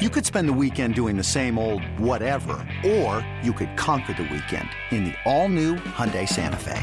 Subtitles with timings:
[0.00, 4.22] You could spend the weekend doing the same old whatever, or you could conquer the
[4.22, 6.80] weekend in the all-new Hyundai Santa Fe.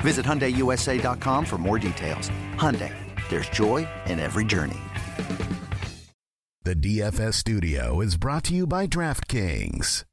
[0.00, 2.30] Visit HyundaiUSA.com for more details.
[2.56, 2.92] Hyundai,
[3.30, 4.80] there's joy in every journey.
[6.64, 10.04] The DFS studio is brought to you by DraftKings.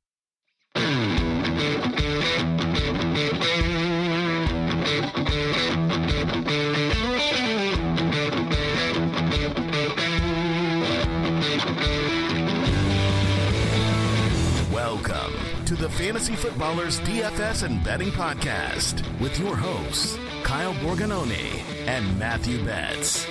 [15.98, 23.28] Fantasy Footballers DFS and Betting Podcast with your hosts, Kyle Borgognoni and Matthew Betz.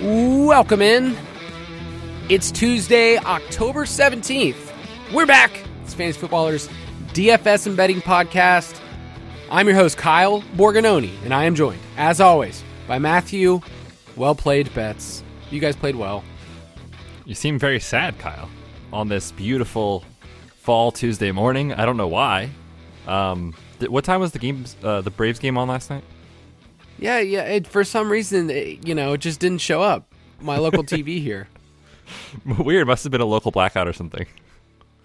[0.00, 1.16] Welcome in.
[2.28, 4.72] It's Tuesday, October 17th.
[5.12, 5.52] We're back.
[5.84, 6.68] It's Fantasy Footballers
[7.12, 8.80] DFS and Betting Podcast.
[9.50, 13.60] I'm your host, Kyle Borgognoni, and I am joined, as always, by Matthew.
[14.16, 15.22] Well played, Betz.
[15.50, 16.24] You guys played well.
[17.24, 18.48] You seem very sad, Kyle,
[18.92, 20.04] on this beautiful
[20.56, 21.72] fall Tuesday morning.
[21.72, 22.50] I don't know why.
[23.06, 24.64] Um, th- what time was the game?
[24.82, 26.04] Uh, the Braves game on last night?
[26.98, 27.42] Yeah, yeah.
[27.44, 30.12] It, for some reason, it, you know, it just didn't show up.
[30.40, 31.48] My local TV here.
[32.58, 32.86] Weird.
[32.86, 34.26] Must have been a local blackout or something.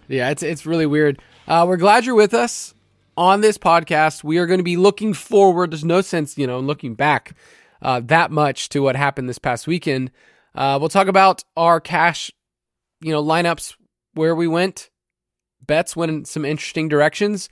[0.07, 1.21] Yeah, it's it's really weird.
[1.47, 2.73] Uh, we're glad you're with us
[3.15, 4.23] on this podcast.
[4.23, 5.71] We are going to be looking forward.
[5.71, 7.35] There's no sense, you know, looking back
[7.81, 10.11] uh, that much to what happened this past weekend.
[10.57, 12.31] Uh, we'll talk about our cash,
[12.99, 13.75] you know, lineups
[14.15, 14.89] where we went.
[15.65, 17.47] Betz went in some interesting directions,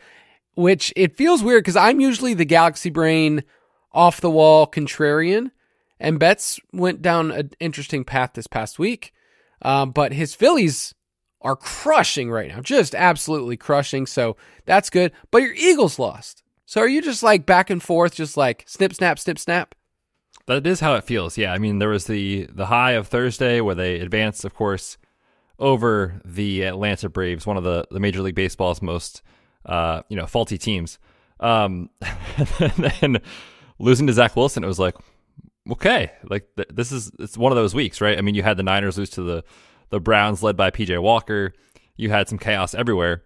[0.56, 3.44] which it feels weird because I'm usually the galaxy brain,
[3.94, 5.52] off the wall contrarian,
[6.00, 9.14] and Betz went down an interesting path this past week.
[9.62, 10.94] Um, but his Phillies
[11.42, 14.06] are crushing right now, just absolutely crushing.
[14.06, 14.36] So
[14.66, 15.12] that's good.
[15.32, 16.44] But your Eagles lost.
[16.66, 19.76] So are you just like back and forth, just like snip, snap, snip, snap?
[20.47, 21.38] That is how it feels.
[21.38, 24.97] Yeah, I mean, there was the the high of Thursday where they advanced, of course,
[25.57, 29.22] over the Atlanta Braves, one of the the Major League Baseball's most
[29.66, 31.00] uh, you know faulty teams.
[31.39, 31.89] Um,
[32.59, 33.17] and then
[33.79, 34.95] losing to Zach Wilson, it was like,
[35.72, 38.17] okay, like th- this is it's one of those weeks, right?
[38.17, 39.44] I mean, you had the Niners lose to the
[39.89, 41.53] the Browns, led by PJ Walker.
[41.97, 43.23] You had some chaos everywhere.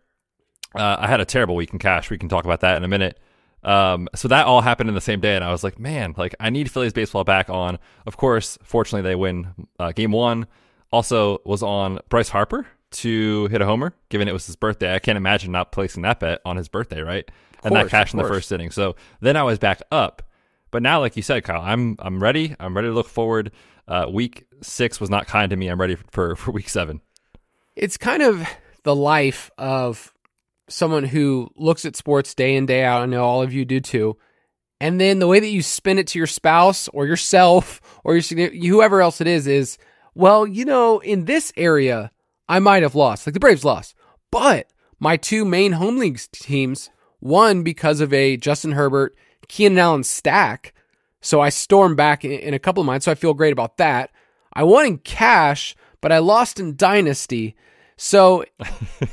[0.76, 2.10] Uh, I had a terrible week in cash.
[2.10, 3.20] We can talk about that in a minute.
[3.64, 6.36] Um, so that all happened in the same day, and I was like, man, like
[6.40, 7.78] I need Phillies baseball back on.
[8.06, 10.48] Of course, fortunately, they win uh, game one.
[10.92, 14.96] Also, was on Bryce Harper to hit a homer, given it was his birthday.
[14.96, 17.30] I can't imagine not placing that bet on his birthday, right?
[17.64, 18.72] and that cash in the first inning.
[18.72, 20.24] So then I was back up.
[20.72, 22.56] But now, like you said, Kyle, I'm I'm ready.
[22.60, 23.52] I'm ready to look forward.
[23.88, 25.68] Uh, week six was not kind to me.
[25.68, 27.02] I'm ready for for week seven.
[27.76, 28.48] It's kind of
[28.84, 30.14] the life of
[30.70, 33.02] someone who looks at sports day in day out.
[33.02, 34.18] I know all of you do too.
[34.82, 38.50] And then the way that you spin it to your spouse or yourself or your
[38.52, 39.78] whoever else it is is,
[40.16, 42.12] well, you know, in this area,
[42.48, 43.28] I might have lost.
[43.28, 43.96] Like the Braves lost,
[44.32, 44.68] but
[45.00, 46.90] my two main home league teams
[47.22, 49.16] won because of a Justin Herbert,
[49.48, 50.74] Keenan Allen stack.
[51.22, 53.02] So I stormed back in, a couple of mine.
[53.02, 54.12] So I feel great about that.
[54.54, 57.56] I won in cash, but I lost in dynasty.
[58.02, 58.46] So,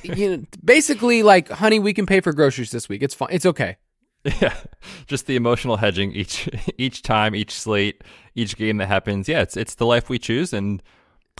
[0.04, 3.02] you know, basically, like, honey, we can pay for groceries this week.
[3.02, 3.30] It's fine.
[3.32, 3.78] It's okay.
[4.22, 4.54] Yeah,
[5.08, 6.48] just the emotional hedging each
[6.78, 8.04] each time, each slate,
[8.36, 9.28] each game that happens.
[9.28, 10.80] Yeah, it's it's the life we choose, and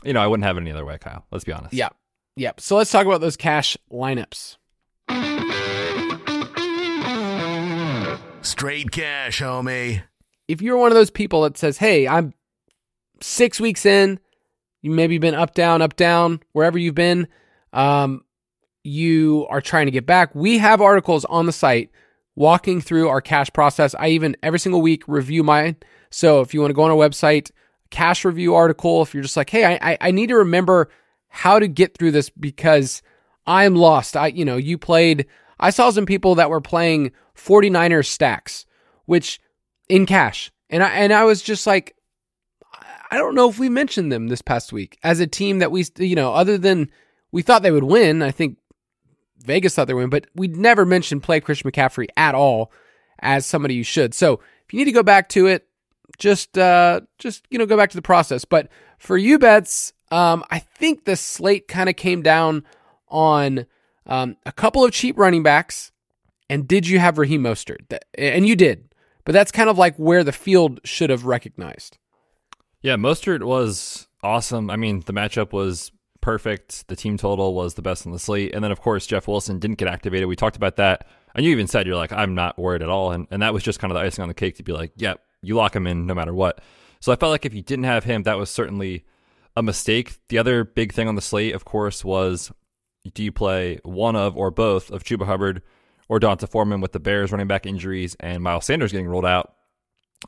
[0.03, 1.25] you know I wouldn't have it any other way, Kyle.
[1.31, 1.73] Let's be honest.
[1.73, 1.91] Yeah,
[2.35, 2.51] yeah.
[2.59, 4.57] So let's talk about those cash lineups.
[8.43, 10.03] Straight cash, homie.
[10.49, 12.35] If you're one of those people that says, "Hey, I'm
[13.21, 14.19] six weeks in,"
[14.87, 17.27] you maybe been up, down, up, down, wherever you've been.
[17.73, 18.23] Um,
[18.85, 20.33] you are trying to get back.
[20.33, 21.91] We have articles on the site
[22.37, 23.97] walking through our cash process.
[23.99, 25.75] I even every single week review mine.
[26.11, 27.51] So if you want to go on our website,
[27.91, 30.89] cash review article, if you're just like, hey, I, I need to remember
[31.27, 33.03] how to get through this because
[33.45, 34.17] I'm lost.
[34.17, 35.27] I, you know, you played,
[35.59, 38.67] I saw some people that were playing 49ers stacks,
[39.07, 39.41] which
[39.89, 40.53] in cash.
[40.71, 41.96] And I, and I was just like,
[43.11, 45.85] I don't know if we mentioned them this past week as a team that we,
[45.99, 46.91] you know, other than
[47.33, 48.23] we thought they would win.
[48.23, 48.59] I think
[49.39, 52.73] Vegas thought they would win, but we'd never mentioned play Christian McCaffrey at all
[53.21, 54.15] as somebody you should.
[54.15, 55.67] So if you need to go back to it,
[56.19, 58.45] just uh just you know go back to the process.
[58.45, 58.69] But
[58.99, 62.65] for you Betz, um, I think the slate kind of came down
[63.09, 63.67] on
[64.07, 65.93] um, a couple of cheap running backs.
[66.49, 67.99] And did you have Raheem Mostert?
[68.17, 68.89] And you did,
[69.25, 71.99] but that's kind of like where the field should have recognized.
[72.87, 74.71] Yeah, Mostert was awesome.
[74.71, 75.91] I mean, the matchup was
[76.21, 76.87] perfect.
[76.87, 78.55] The team total was the best on the slate.
[78.55, 80.29] And then, of course, Jeff Wilson didn't get activated.
[80.29, 81.05] We talked about that.
[81.35, 83.11] And you even said, you're like, I'm not worried at all.
[83.11, 84.93] And, and that was just kind of the icing on the cake to be like,
[84.95, 86.61] yep, yeah, you lock him in no matter what.
[87.01, 89.05] So I felt like if you didn't have him, that was certainly
[89.57, 90.21] a mistake.
[90.29, 92.53] The other big thing on the slate, of course, was
[93.15, 95.61] do you play one of or both of Chuba Hubbard
[96.09, 99.55] or D'Onta Foreman with the Bears running back injuries and Miles Sanders getting rolled out?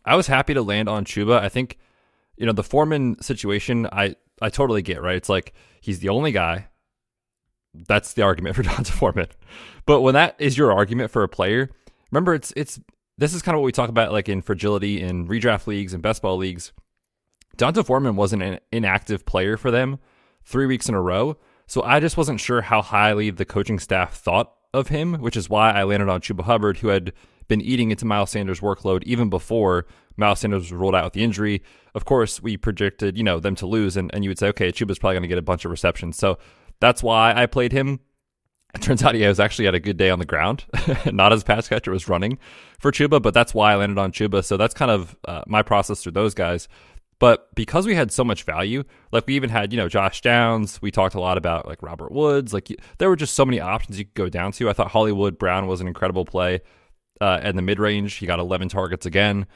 [0.05, 1.39] I was happy to land on Chuba.
[1.39, 1.79] I think
[2.39, 5.17] you know, the Foreman situation, I, I totally get, right?
[5.17, 6.69] It's like he's the only guy.
[7.75, 9.29] That's the argument for D'Onta Foreman.
[9.87, 11.71] But when that is your argument for a player,
[12.11, 12.81] remember it's it's
[13.19, 16.03] this is kind of what we talk about like in fragility in redraft leagues and
[16.03, 16.73] best ball leagues.
[17.57, 19.99] D'Onta Foreman wasn't an inactive player for them
[20.45, 21.37] three weeks in a row.
[21.67, 25.51] So I just wasn't sure how highly the coaching staff thought of him, which is
[25.51, 27.13] why I landed on Chuba Hubbard, who had
[27.49, 29.87] been eating into Miles Sanders' workload even before
[30.19, 31.63] Miles Sanders was ruled out with the injury.
[31.95, 34.71] Of course, we predicted, you know, them to lose, and, and you would say, okay,
[34.71, 36.17] Chuba's probably going to get a bunch of receptions.
[36.17, 36.39] So
[36.81, 38.01] that's why I played him.
[38.75, 40.67] It turns out he was actually had a good day on the ground,
[41.07, 42.39] not as pass catcher was running
[42.79, 44.45] for Chuba, but that's why I landed on Chuba.
[44.45, 46.69] So that's kind of uh, my process through those guys.
[47.19, 50.81] But because we had so much value, like we even had, you know, Josh Downs,
[50.81, 52.53] we talked a lot about like Robert Woods.
[52.53, 52.69] Like
[52.99, 54.69] there were just so many options you could go down to.
[54.69, 56.61] I thought Hollywood Brown was an incredible play
[57.21, 58.15] uh, in the mid range.
[58.15, 59.47] He got 11 targets again.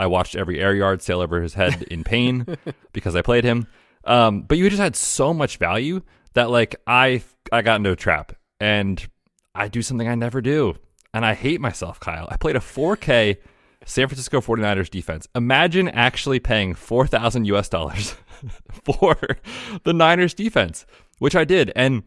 [0.00, 2.46] I watched every air yard sail over his head in pain
[2.92, 3.66] because I played him.
[4.04, 6.00] Um, but you just had so much value
[6.32, 9.06] that like I I got into a trap and
[9.54, 10.76] I do something I never do.
[11.12, 12.28] And I hate myself, Kyle.
[12.30, 13.36] I played a 4K
[13.84, 15.28] San Francisco 49ers defense.
[15.34, 18.14] Imagine actually paying 4,000 US dollars
[18.84, 19.16] for
[19.84, 20.86] the Niners defense,
[21.18, 21.72] which I did.
[21.76, 22.04] And,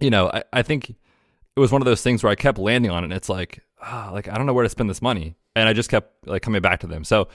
[0.00, 2.90] you know, I, I think it was one of those things where I kept landing
[2.90, 3.06] on it.
[3.08, 5.72] And it's like, oh, like I don't know where to spend this money, and I
[5.72, 7.04] just kept like coming back to them.
[7.04, 7.28] So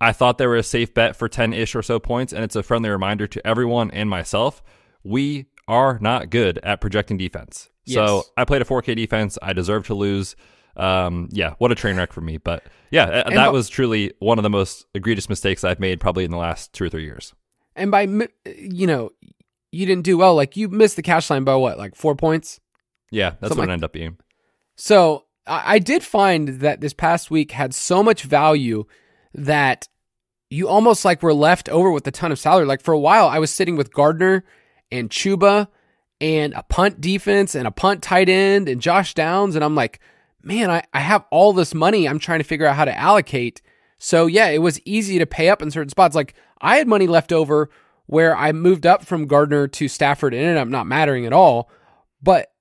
[0.00, 2.56] I thought they were a safe bet for ten ish or so points, and it's
[2.56, 4.62] a friendly reminder to everyone and myself:
[5.04, 7.70] we are not good at projecting defense.
[7.84, 7.94] Yes.
[7.96, 9.38] So I played a 4K defense.
[9.42, 10.36] I deserve to lose.
[10.76, 12.38] Um, yeah, what a train wreck for me.
[12.38, 16.00] But yeah, and that by, was truly one of the most egregious mistakes I've made
[16.00, 17.34] probably in the last two or three years.
[17.76, 19.10] And by you know,
[19.70, 20.34] you didn't do well.
[20.34, 22.60] Like you missed the cash line by what, like four points?
[23.10, 24.16] Yeah, that's Something what like, it ended up being.
[24.76, 28.84] So I did find that this past week had so much value
[29.34, 29.88] that
[30.50, 32.66] you almost like were left over with a ton of salary.
[32.66, 34.44] Like for a while, I was sitting with Gardner
[34.90, 35.68] and Chuba
[36.20, 39.56] and a punt defense and a punt tight end and Josh Downs.
[39.56, 39.98] And I'm like,
[40.42, 42.08] man, I, I have all this money.
[42.08, 43.62] I'm trying to figure out how to allocate.
[43.98, 46.14] So yeah, it was easy to pay up in certain spots.
[46.14, 47.70] Like I had money left over
[48.06, 51.70] where I moved up from Gardner to Stafford and ended up not mattering at all.
[52.22, 52.51] But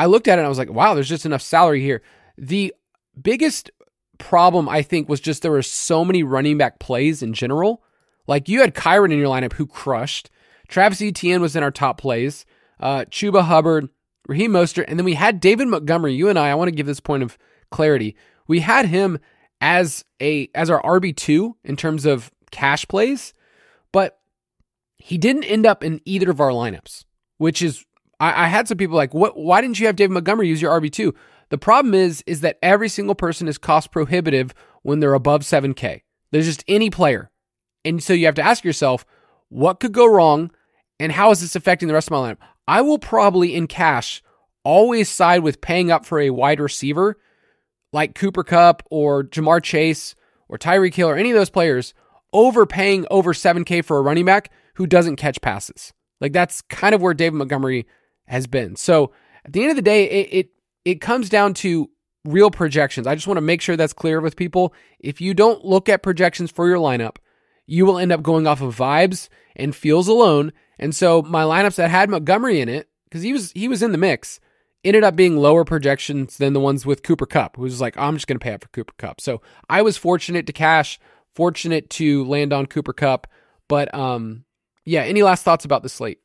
[0.00, 2.00] I looked at it and I was like, wow, there's just enough salary here.
[2.38, 2.74] The
[3.20, 3.70] biggest
[4.16, 7.82] problem, I think, was just there were so many running back plays in general.
[8.26, 10.30] Like you had Kyren in your lineup who crushed.
[10.68, 12.46] Travis Etienne was in our top plays.
[12.78, 13.90] Uh, Chuba Hubbard,
[14.26, 16.14] Raheem Mostert, and then we had David Montgomery.
[16.14, 17.36] You and I, I want to give this point of
[17.70, 18.16] clarity.
[18.46, 19.18] We had him
[19.60, 23.34] as a as our RB two in terms of cash plays,
[23.92, 24.18] but
[24.96, 27.04] he didn't end up in either of our lineups,
[27.36, 27.84] which is
[28.20, 29.36] I, I had some people like, what?
[29.36, 31.14] Why didn't you have David Montgomery use your RB two?
[31.48, 36.02] The problem is, is that every single person is cost prohibitive when they're above 7K.
[36.30, 37.30] There's just any player.
[37.84, 39.04] And so you have to ask yourself,
[39.48, 40.52] what could go wrong
[41.00, 42.38] and how is this affecting the rest of my lineup?
[42.68, 44.22] I will probably in cash
[44.62, 47.18] always side with paying up for a wide receiver
[47.92, 50.14] like Cooper Kupp or Ja'Marr Chase
[50.48, 51.94] or Tyreek Hill or any of those players
[52.32, 55.92] over paying over 7K for a running back who doesn't catch passes.
[56.20, 57.86] Like that's kind of where David Montgomery
[58.30, 58.76] has been.
[58.76, 59.12] So
[59.44, 60.50] at the end of the day, it, it,
[60.84, 61.90] it comes down to
[62.24, 63.06] real projections.
[63.06, 64.72] I just want to make sure that's clear with people.
[65.00, 67.16] If you don't look at projections for your lineup,
[67.66, 70.52] you will end up going off of vibes and feels alone.
[70.78, 73.92] And so my lineups that had Montgomery in it, because he was he was in
[73.92, 74.38] the mix,
[74.84, 78.26] ended up being lower projections than the ones with Cooper Kupp, who's like, I'm just
[78.26, 79.20] gonna pay up for Cooper Kupp.
[79.20, 81.00] So I was fortunate to cash,
[81.34, 83.26] fortunate to land on Cooper Kupp.
[83.68, 84.44] But um
[84.84, 86.20] yeah, any last thoughts about the slate?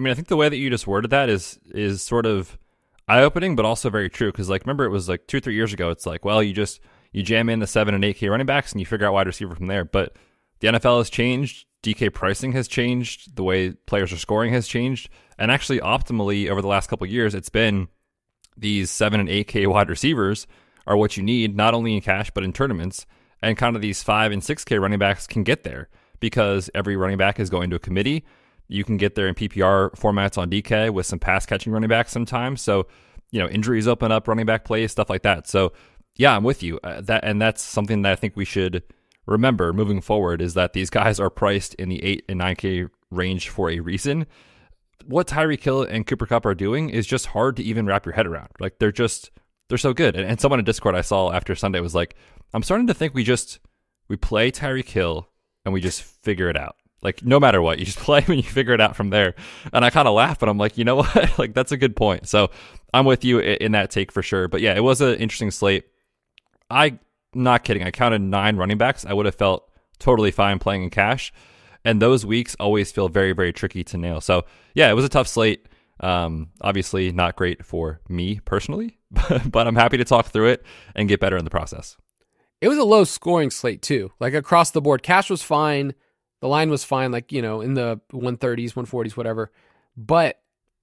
[0.00, 2.58] I mean, I think the way that you just worded that is is sort of
[3.06, 4.32] eye opening, but also very true.
[4.32, 5.90] Because like, remember, it was like two three years ago.
[5.90, 6.80] It's like, well, you just
[7.12, 9.26] you jam in the seven and eight K running backs, and you figure out wide
[9.26, 9.84] receiver from there.
[9.84, 10.16] But
[10.60, 11.66] the NFL has changed.
[11.82, 13.36] DK pricing has changed.
[13.36, 15.10] The way players are scoring has changed.
[15.38, 17.88] And actually, optimally over the last couple years, it's been
[18.56, 20.46] these seven and eight K wide receivers
[20.86, 23.04] are what you need, not only in cash but in tournaments.
[23.42, 25.90] And kind of these five and six K running backs can get there
[26.20, 28.24] because every running back is going to a committee.
[28.70, 32.12] You can get there in PPR formats on DK with some pass catching running backs
[32.12, 32.62] sometimes.
[32.62, 32.86] So,
[33.30, 35.48] you know, injuries open up running back plays, stuff like that.
[35.48, 35.72] So,
[36.16, 36.78] yeah, I'm with you.
[36.84, 38.82] Uh, that and that's something that I think we should
[39.26, 43.48] remember moving forward is that these guys are priced in the 8 and 9k range
[43.48, 44.26] for a reason.
[45.04, 48.14] What Tyreek Hill and Cooper Kupp are doing is just hard to even wrap your
[48.14, 48.50] head around.
[48.60, 49.30] Like they're just
[49.68, 50.14] they're so good.
[50.16, 52.16] And, and someone in Discord I saw after Sunday was like,
[52.52, 53.60] I'm starting to think we just
[54.08, 55.28] we play Tyreek Hill
[55.64, 56.76] and we just figure it out.
[57.02, 59.34] Like no matter what, you just play and you figure it out from there.
[59.72, 61.38] And I kind of laugh, but I'm like, you know what?
[61.38, 62.28] like that's a good point.
[62.28, 62.50] So
[62.92, 64.48] I'm with you in that take for sure.
[64.48, 65.84] But yeah, it was an interesting slate.
[66.70, 66.98] I
[67.34, 67.84] not kidding.
[67.84, 69.06] I counted nine running backs.
[69.06, 71.32] I would have felt totally fine playing in cash.
[71.84, 74.20] And those weeks always feel very, very tricky to nail.
[74.20, 75.66] So yeah, it was a tough slate.
[76.00, 78.98] Um, obviously not great for me personally,
[79.46, 80.64] but I'm happy to talk through it
[80.94, 81.96] and get better in the process.
[82.60, 84.12] It was a low scoring slate too.
[84.18, 85.94] Like across the board, cash was fine.
[86.40, 89.50] The line was fine, like, you know, in the 130s, 140s, whatever.
[89.96, 90.40] But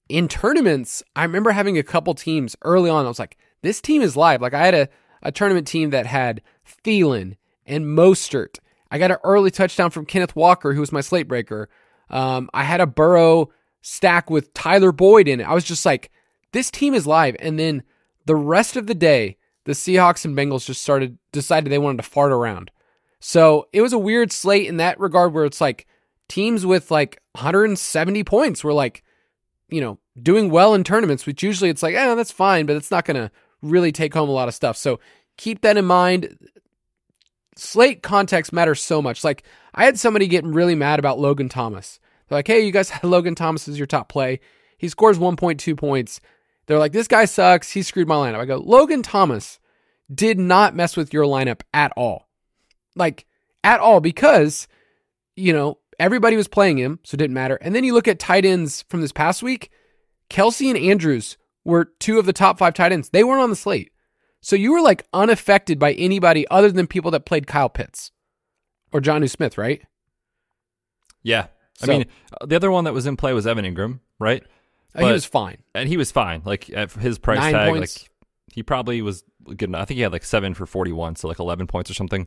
[0.08, 3.04] in tournaments, I remember having a couple teams early on.
[3.04, 4.40] I was like, this team is live.
[4.40, 4.88] Like I had a
[5.22, 6.42] a tournament team that had
[6.84, 7.36] Thielen
[7.66, 8.58] and Mostert.
[8.90, 11.68] I got an early touchdown from Kenneth Walker, who was my slate breaker.
[12.10, 13.50] Um, I had a Burrow
[13.82, 15.44] stack with Tyler Boyd in it.
[15.44, 16.10] I was just like,
[16.52, 17.36] this team is live.
[17.40, 17.82] And then
[18.24, 22.08] the rest of the day, the Seahawks and Bengals just started decided they wanted to
[22.08, 22.70] fart around.
[23.20, 25.86] So it was a weird slate in that regard where it's like
[26.28, 29.02] teams with like 170 points were like,
[29.68, 32.90] you know, doing well in tournaments, which usually it's like, eh, that's fine, but it's
[32.90, 33.30] not going to
[33.62, 34.76] really take home a lot of stuff.
[34.76, 35.00] So
[35.36, 36.38] keep that in mind.
[37.56, 39.24] Slate context matters so much.
[39.24, 39.42] Like
[39.74, 41.98] I had somebody getting really mad about Logan Thomas.
[42.28, 44.40] They're like, hey, you guys had Logan Thomas as your top play.
[44.76, 46.20] He scores 1.2 points.
[46.66, 47.72] They're like, this guy sucks.
[47.72, 48.38] He screwed my lineup.
[48.38, 49.58] I go, Logan Thomas
[50.12, 52.27] did not mess with your lineup at all.
[52.98, 53.24] Like,
[53.64, 54.68] at all, because,
[55.36, 57.56] you know, everybody was playing him, so it didn't matter.
[57.56, 59.70] And then you look at tight ends from this past week
[60.30, 63.10] Kelce and Andrews were two of the top five tight ends.
[63.10, 63.92] They weren't on the slate.
[64.40, 68.12] So you were like unaffected by anybody other than people that played Kyle Pitts
[68.92, 69.82] or Jonnu Smith, right?
[71.22, 71.48] Yeah.
[71.74, 72.06] So, I mean,
[72.40, 74.42] uh, the other one that was in play was Evan Engram, right?
[74.94, 75.58] But, he was fine.
[75.74, 76.42] And he was fine.
[76.44, 78.02] Like at his price Nine tag, points.
[78.02, 78.10] like
[78.52, 79.82] he probably was good enough.
[79.82, 82.26] I think he had like seven for 41, so like 11 points or something.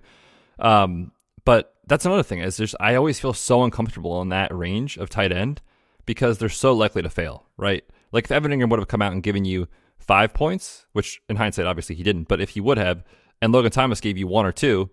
[0.61, 1.11] Um,
[1.43, 5.09] but that's another thing is just I always feel so uncomfortable in that range of
[5.09, 5.61] tight end
[6.05, 7.83] because they're so likely to fail, right?
[8.11, 11.35] Like if Evan Engram would have come out and given you five points, which in
[11.35, 13.03] hindsight, obviously he didn't, but if he would have,
[13.41, 14.89] and Logan Thomas gave you one or two,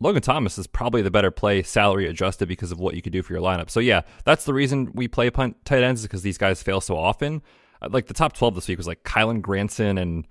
[0.00, 3.22] Logan Thomas is probably the better play salary adjusted because of what you could do
[3.22, 3.70] for your lineup.
[3.70, 6.96] So yeah, that's the reason we play punt tight ends because these guys fail so
[6.96, 7.42] often.
[7.80, 10.26] Uh, like the top 12 this week was like Kylen Granson and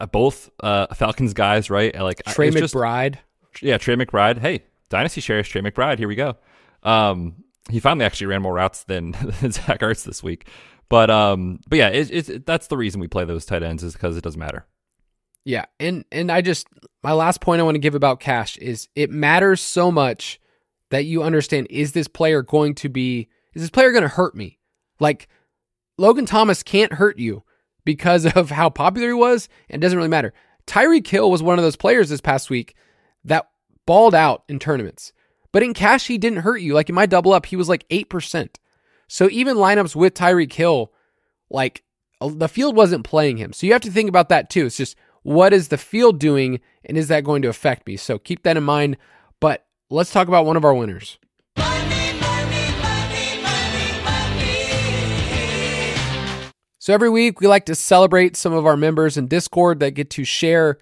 [0.00, 1.94] uh, both uh, Falcons guys, right?
[1.94, 3.12] Like Trey McBride.
[3.12, 3.24] Just,
[3.62, 4.38] yeah, Trey McBride.
[4.38, 5.98] Hey, Dynasty shares Trey McBride.
[5.98, 6.36] Here we go.
[6.82, 9.12] Um, he finally actually ran more routes than,
[9.50, 10.48] Zach Ertz this week.
[10.88, 13.94] But um, but yeah, it, it, that's the reason we play those tight ends is
[13.94, 14.66] because it doesn't matter.
[15.44, 16.68] Yeah, and and I just
[17.02, 20.40] my last point I want to give about cash is it matters so much
[20.90, 24.34] that you understand is this player going to be is this player going to hurt
[24.34, 24.58] me?
[25.00, 25.28] Like
[25.98, 27.44] Logan Thomas can't hurt you
[27.84, 30.32] because of how popular he was and doesn't really matter.
[30.66, 32.74] Tyreek Hill was one of those players this past week
[33.24, 33.48] that
[33.86, 35.12] balled out in tournaments.
[35.52, 36.74] But in cash, he didn't hurt you.
[36.74, 38.56] Like in my double up, he was like 8%.
[39.06, 40.92] So even lineups with Tyreek Hill,
[41.50, 41.84] like
[42.20, 43.52] the field wasn't playing him.
[43.52, 44.66] So you have to think about that too.
[44.66, 47.96] It's just what is the field doing and is that going to affect me?
[47.96, 48.96] So keep that in mind.
[49.40, 51.18] But let's talk about one of our winners.
[56.78, 60.10] So every week we like to celebrate some of our members in Discord that get
[60.10, 60.78] to share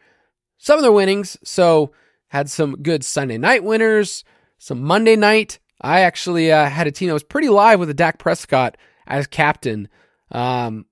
[0.59, 1.37] some of their winnings.
[1.45, 1.93] So
[2.33, 4.25] had some good Sunday night winners,
[4.57, 5.59] some Monday night.
[5.83, 9.27] I actually uh, had a team that was pretty live with a Dak Prescott as
[9.27, 9.87] captain.
[10.31, 10.87] Um,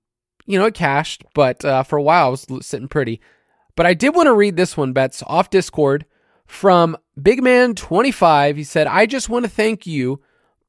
[0.45, 3.21] you know, it cashed, but uh, for a while I was sitting pretty.
[3.75, 6.05] But I did want to read this one, Betz, off Discord
[6.45, 8.55] from Big Man 25.
[8.55, 10.21] He said, I just want to thank you,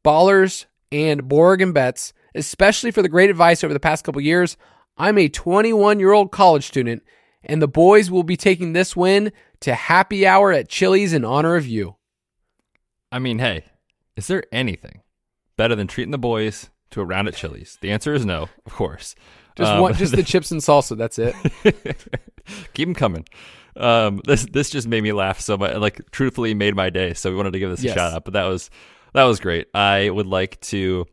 [0.02, 4.56] Ballers and Borg and Betz, especially for the great advice over the past couple years.
[4.96, 7.02] I'm a 21 year old college student,
[7.44, 11.56] and the boys will be taking this win to happy hour at Chili's in honor
[11.56, 11.96] of you.
[13.10, 13.64] I mean, hey,
[14.16, 15.02] is there anything
[15.56, 17.78] better than treating the boys to a round at Chili's?
[17.80, 19.14] The answer is no, of course.
[19.56, 20.96] Just Um, one, just the chips and salsa.
[20.96, 21.34] That's it.
[22.74, 23.26] keep them coming.
[23.76, 25.76] Um, this this just made me laugh so much.
[25.76, 27.14] Like, truthfully, made my day.
[27.14, 27.94] So we wanted to give this Yes.
[27.94, 28.24] a shout out.
[28.24, 28.70] But that was
[29.14, 29.68] that was great.
[29.74, 31.06] I would like to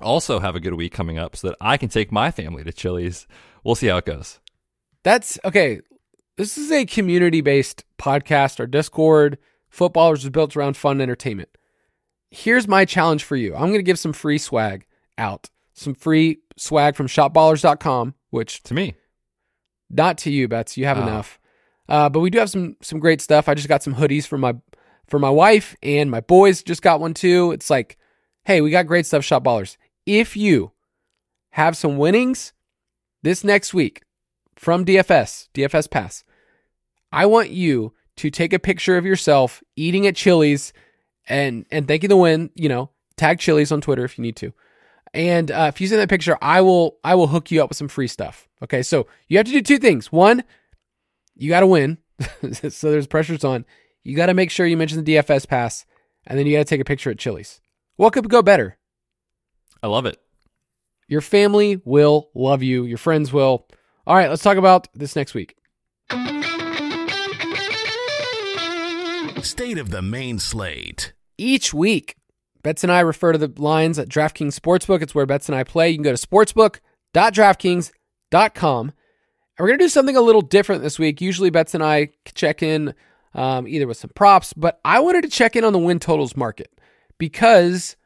[0.00, 2.72] also have a good week coming up so that I can take my family to
[2.72, 3.26] Chili's.
[3.64, 4.38] We'll see how it goes.
[5.04, 5.80] That's okay.
[6.42, 8.58] This is a community based podcast.
[8.58, 9.38] Our Discord,
[9.70, 11.50] Footballers, is built around fun and entertainment.
[12.32, 14.84] Here's my challenge for you I'm going to give some free swag
[15.16, 15.50] out.
[15.72, 18.96] Some free swag from shopballers.com, which To me,
[19.88, 20.76] not to you, Betz.
[20.76, 21.02] You have Oh.
[21.02, 21.38] enough.
[21.88, 23.48] Uh, but we do have some some great stuff.
[23.48, 24.56] I just got some hoodies for my
[25.06, 27.52] for my wife and my boys just got one too.
[27.52, 27.98] It's like,
[28.46, 29.76] hey, we got great stuff, Shop Ballers.
[30.06, 30.72] If you
[31.50, 32.52] have some winnings
[33.22, 34.02] this next week
[34.56, 36.24] from DFS, DFS Pass,
[37.12, 40.72] I want you to take a picture of yourself eating at Chili's
[41.28, 42.50] and and thanking the win.
[42.54, 44.52] You know, tag Chili's on Twitter if you need to.
[45.14, 47.78] And uh, if you send that picture, I will I will hook you up with
[47.78, 48.48] some free stuff.
[48.62, 50.10] Okay, so you have to do two things.
[50.10, 50.42] One,
[51.36, 51.98] you got to win,
[52.52, 53.64] so there's pressures on.
[54.04, 55.84] You got to make sure you mention the DFS pass,
[56.26, 57.60] and then you got to take a picture at Chili's.
[57.96, 58.78] What could go better?
[59.82, 60.18] I love it.
[61.08, 62.84] Your family will love you.
[62.84, 63.66] Your friends will.
[64.06, 65.56] All right, let's talk about this next week.
[69.44, 71.12] State of the main slate.
[71.36, 72.16] each week,
[72.62, 75.02] Betz and I refer to the lines at DraftKings Sportsbook.
[75.02, 75.90] It's where Betz and I play.
[75.90, 78.86] You can go to sportsbook.draftkings.com.
[78.86, 78.94] And
[79.58, 81.20] we're going to do something a little different this week.
[81.20, 82.94] Usually, Betz and I check in
[83.34, 86.36] um, either with some props, but I wanted to check in on the win totals
[86.36, 86.70] market
[87.18, 87.96] because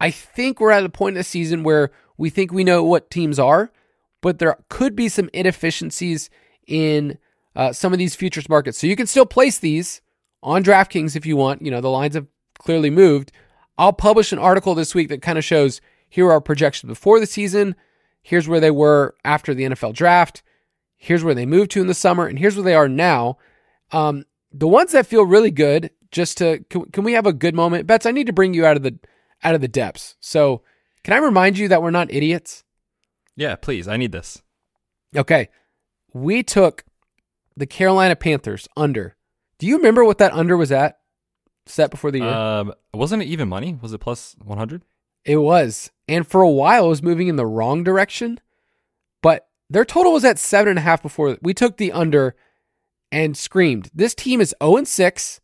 [0.00, 3.10] I think we're at a point in the season where we think we know what
[3.10, 3.72] teams are,
[4.20, 6.30] but there could be some inefficiencies
[6.66, 7.18] in
[7.56, 8.78] uh, some of these futures markets.
[8.78, 10.00] So you can still place these
[10.44, 11.62] on DraftKings if you want.
[11.62, 13.32] You know, the lines have clearly moved.
[13.76, 17.18] I'll publish an article this week that kind of shows here are our projections before
[17.18, 17.74] the season.
[18.22, 20.42] Here's where they were after the NFL draft.
[20.96, 23.36] Here's where they moved to in the summer, and here's where they are now.
[23.90, 27.54] Um, the ones that feel really good, just to can, can we have a good
[27.54, 27.86] moment?
[27.86, 28.98] Betz, I need to bring you out of the
[29.42, 30.16] out of the depths.
[30.20, 30.62] So,
[31.02, 32.64] can I remind you that we're not idiots?
[33.36, 33.88] Yeah, please.
[33.88, 34.40] I need this.
[35.14, 35.48] Okay,
[36.12, 36.84] we took
[37.56, 39.16] the Carolina Panthers under.
[39.58, 40.98] Do you remember what that under was at?
[41.66, 42.28] Set before the year.
[42.28, 43.78] Um, wasn't it even money?
[43.80, 44.84] Was it plus 100?
[45.24, 45.90] It was.
[46.08, 48.40] And for a while, it was moving in the wrong direction.
[49.22, 52.36] But their total was at seven and a half before we took the under
[53.10, 53.90] and screamed.
[53.94, 55.40] This team is 0 and 6.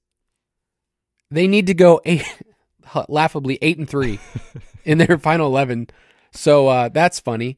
[1.31, 2.25] They need to go eight,
[3.09, 4.19] laughably 8 and 3
[4.85, 5.89] in their final 11.
[6.33, 7.57] So uh, that's funny.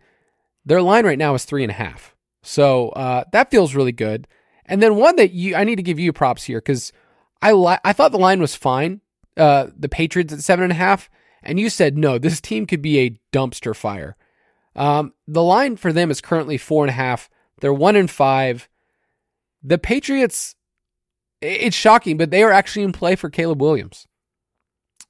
[0.64, 2.14] Their line right now is three and a half.
[2.42, 4.28] So uh, that feels really good.
[4.66, 6.92] And then one that you, I need to give you props here because
[7.40, 9.00] I li- I thought the line was fine.
[9.36, 11.10] Uh, the Patriots at seven and a half,
[11.42, 14.16] and you said no, this team could be a dumpster fire.
[14.76, 17.28] Um, the line for them is currently four and a half.
[17.60, 18.68] They're one and five.
[19.62, 20.56] The Patriots,
[21.40, 24.06] it's shocking, but they are actually in play for Caleb Williams.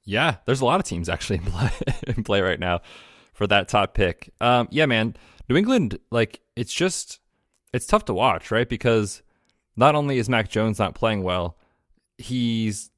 [0.05, 1.71] Yeah, there's a lot of teams actually in play,
[2.07, 2.81] in play right now
[3.33, 4.33] for that top pick.
[4.41, 5.15] Um, yeah, man,
[5.49, 7.19] New England, like it's just
[7.73, 8.67] it's tough to watch, right?
[8.67, 9.23] Because
[9.75, 11.57] not only is Mac Jones not playing well,
[12.17, 12.91] he's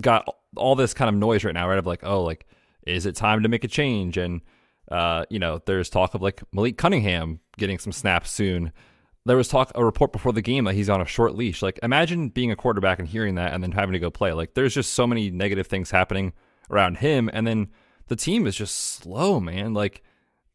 [0.00, 1.78] got all this kind of noise right now, right?
[1.78, 2.46] Of like, oh, like
[2.86, 4.16] is it time to make a change?
[4.16, 4.40] And
[4.90, 8.72] uh, you know, there's talk of like Malik Cunningham getting some snaps soon.
[9.26, 11.62] There was talk a report before the game that he's on a short leash.
[11.62, 14.32] Like imagine being a quarterback and hearing that and then having to go play.
[14.32, 16.32] Like there's just so many negative things happening
[16.70, 17.68] around him and then
[18.08, 19.72] the team is just slow, man.
[19.72, 20.02] Like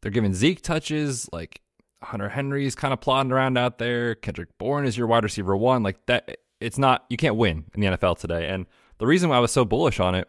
[0.00, 1.62] they're giving Zeke touches, like
[2.06, 4.14] Hunter Henry's kind of plodding around out there.
[4.14, 5.82] Kendrick Bourne is your wide receiver one.
[5.82, 8.48] Like that it's not you can't win in the NFL today.
[8.48, 8.66] And
[8.98, 10.28] the reason why I was so bullish on it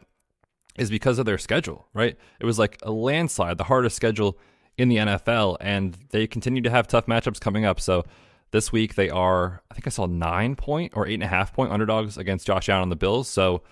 [0.77, 2.17] is because of their schedule, right?
[2.39, 4.37] It was like a landslide, the hardest schedule
[4.77, 7.79] in the NFL, and they continue to have tough matchups coming up.
[7.79, 8.03] So
[8.51, 11.53] this week they are, I think I saw nine point or eight and a half
[11.53, 13.27] point underdogs against Josh Allen and the Bills.
[13.27, 13.63] So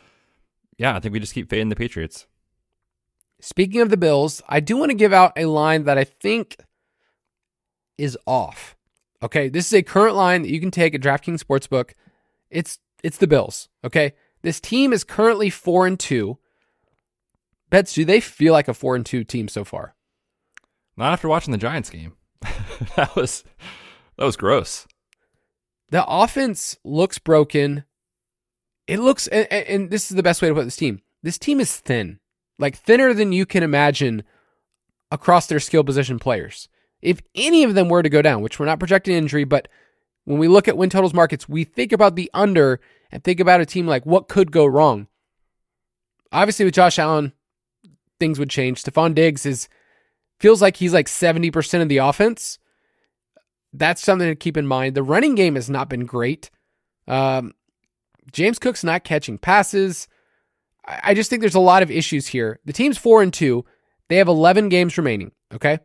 [0.78, 2.26] yeah, I think we just keep fading the Patriots.
[3.40, 6.58] Speaking of the Bills, I do want to give out a line that I think
[7.98, 8.76] is off.
[9.24, 11.92] Okay, this is a current line that you can take at DraftKings Sportsbook.
[12.50, 13.70] It's it's the Bills.
[13.84, 16.38] Okay, this team is currently four and two.
[17.70, 19.96] Betz, do they feel like a four and two team so far?
[20.98, 22.14] Not after watching the Giants game.
[22.96, 23.44] that was
[24.18, 24.88] that was gross.
[25.90, 27.86] The offense looks broken.
[28.88, 31.02] It looks, and, and- and this is the best way to put this team.
[31.24, 32.20] This team is thin,
[32.60, 34.24] like thinner than you can imagine
[35.12, 36.70] across their skill position players.
[37.06, 39.68] If any of them were to go down, which we're not projecting injury, but
[40.24, 42.80] when we look at win totals markets, we think about the under
[43.12, 45.08] and think about a team like what could go wrong.
[46.32, 47.32] Obviously, with Josh Allen,
[48.20, 48.84] things would change.
[48.84, 49.70] Stefon Diggs is
[50.40, 52.58] feels like he's like 70% of the offense.
[53.72, 54.96] That's something to keep in mind.
[54.96, 56.50] The running game has not been great.
[57.08, 57.54] Um,
[58.32, 60.08] James Cook's not catching passes.
[60.86, 62.60] I, just think there's a lot of issues here.
[62.66, 63.64] The team's four and two.
[64.10, 65.32] They have 11 games remaining.
[65.54, 65.80] Okay.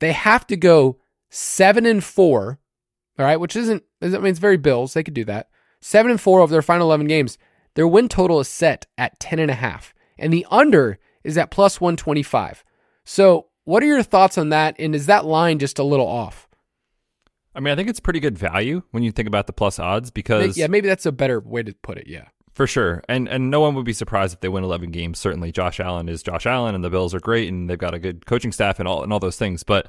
[0.00, 0.98] They have to go
[1.30, 2.58] seven and four.
[3.18, 3.38] All right.
[3.38, 4.94] Which isn't, I mean, it's very Bills.
[4.94, 5.48] They could do that.
[5.80, 7.38] Seven and four of their final 11 games.
[7.74, 9.94] Their win total is set at 10 and a half.
[10.18, 12.64] And the under is at plus 125.
[13.04, 14.74] So, what are your thoughts on that?
[14.78, 16.48] And is that line just a little off?
[17.54, 20.10] I mean, I think it's pretty good value when you think about the plus odds
[20.10, 22.06] because yeah, maybe that's a better way to put it.
[22.06, 23.02] Yeah, for sure.
[23.08, 25.18] And and no one would be surprised if they win 11 games.
[25.18, 27.98] Certainly, Josh Allen is Josh Allen, and the Bills are great, and they've got a
[27.98, 29.62] good coaching staff and all and all those things.
[29.62, 29.88] But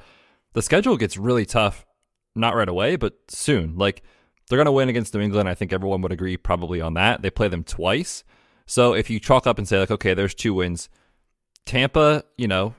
[0.52, 1.86] the schedule gets really tough,
[2.34, 3.76] not right away, but soon.
[3.76, 4.02] Like
[4.48, 5.48] they're going to win against New England.
[5.48, 7.22] I think everyone would agree probably on that.
[7.22, 8.24] They play them twice.
[8.66, 10.88] So if you chalk up and say like, okay, there's two wins,
[11.66, 12.74] Tampa, you know,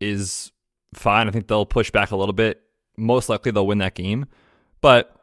[0.00, 0.52] is
[0.94, 1.28] fine.
[1.28, 2.62] I think they'll push back a little bit.
[2.96, 4.26] Most likely they'll win that game,
[4.80, 5.16] but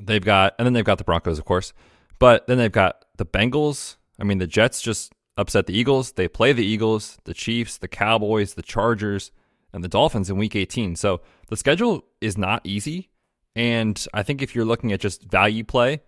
[0.00, 1.72] they've got and then they've got the Broncos, of course.
[2.18, 3.96] But then they've got the Bengals.
[4.18, 6.12] I mean, the Jets just upset the Eagles.
[6.12, 9.30] They play the Eagles, the Chiefs, the Cowboys, the Chargers,
[9.72, 10.96] and the Dolphins in Week 18.
[10.96, 13.10] So the schedule is not easy.
[13.54, 16.02] And I think if you're looking at just value play,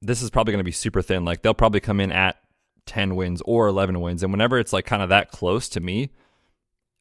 [0.00, 1.24] this is probably going to be super thin.
[1.24, 2.36] Like they'll probably come in at
[2.86, 4.22] 10 wins or 11 wins.
[4.22, 6.10] And whenever it's like kind of that close to me,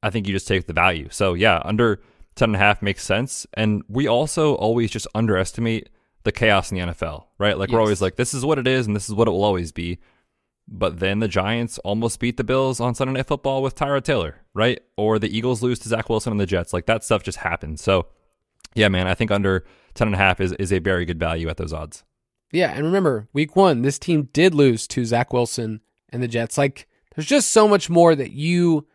[0.04, 1.08] I think you just take the value.
[1.10, 2.02] So yeah, under
[2.36, 3.48] 10 and a half makes sense.
[3.54, 5.90] And we also always just underestimate
[6.28, 7.58] the chaos in the NFL, right?
[7.58, 7.74] Like yes.
[7.74, 9.72] we're always like, this is what it is and this is what it will always
[9.72, 9.98] be.
[10.68, 14.42] But then the Giants almost beat the Bills on Sunday Night Football with Tyrod Taylor,
[14.54, 14.82] right?
[14.98, 16.74] Or the Eagles lose to Zach Wilson and the Jets.
[16.74, 17.82] Like that stuff just happens.
[17.82, 18.08] So
[18.76, 21.48] yeah, man, I think under 10 and a half is, is a very good value
[21.48, 22.04] at those odds.
[22.52, 26.58] Yeah, and remember, week one, this team did lose to Zach Wilson and the Jets.
[26.58, 28.86] Like, there's just so much more that you,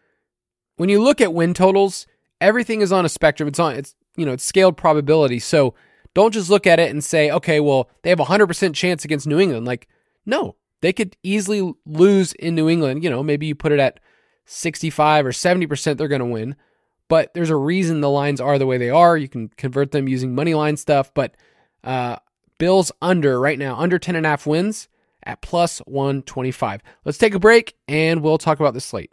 [0.76, 2.06] when you look at win totals,
[2.42, 3.48] everything is on a spectrum.
[3.48, 5.38] It's on, it's, you know, it's scaled probability.
[5.38, 5.74] So
[6.14, 9.26] don't just look at it and say, okay, well, they have a 100% chance against
[9.26, 9.66] New England.
[9.66, 9.88] Like,
[10.26, 13.02] no, they could easily lose in New England.
[13.02, 14.00] You know, maybe you put it at
[14.44, 16.56] 65 or 70% they're going to win
[17.12, 19.18] but there's a reason the lines are the way they are.
[19.18, 21.36] You can convert them using money line stuff, but
[21.84, 22.16] uh,
[22.56, 24.88] Bills under right now, under 10 and a half wins
[25.22, 26.80] at plus 125.
[27.04, 29.12] Let's take a break and we'll talk about the slate.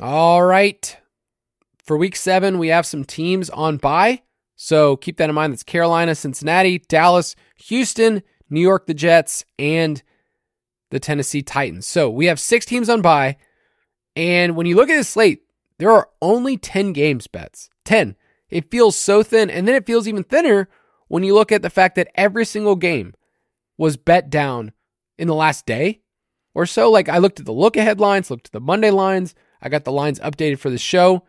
[0.00, 0.96] All right.
[1.82, 4.22] For week seven, we have some teams on bye.
[4.54, 5.52] So keep that in mind.
[5.52, 7.34] That's Carolina, Cincinnati, Dallas,
[7.66, 10.02] Houston, New York, the Jets, and
[10.90, 11.86] the Tennessee Titans.
[11.86, 13.36] So we have six teams on bye.
[14.14, 15.42] And when you look at the slate,
[15.78, 17.68] there are only 10 games Betz.
[17.84, 18.14] 10.
[18.50, 19.50] It feels so thin.
[19.50, 20.68] And then it feels even thinner
[21.08, 23.14] when you look at the fact that every single game
[23.76, 24.72] was bet down
[25.18, 26.02] in the last day
[26.54, 26.90] or so.
[26.90, 29.34] Like I looked at the look ahead lines, looked at the Monday lines.
[29.60, 31.24] I got the lines updated for the show.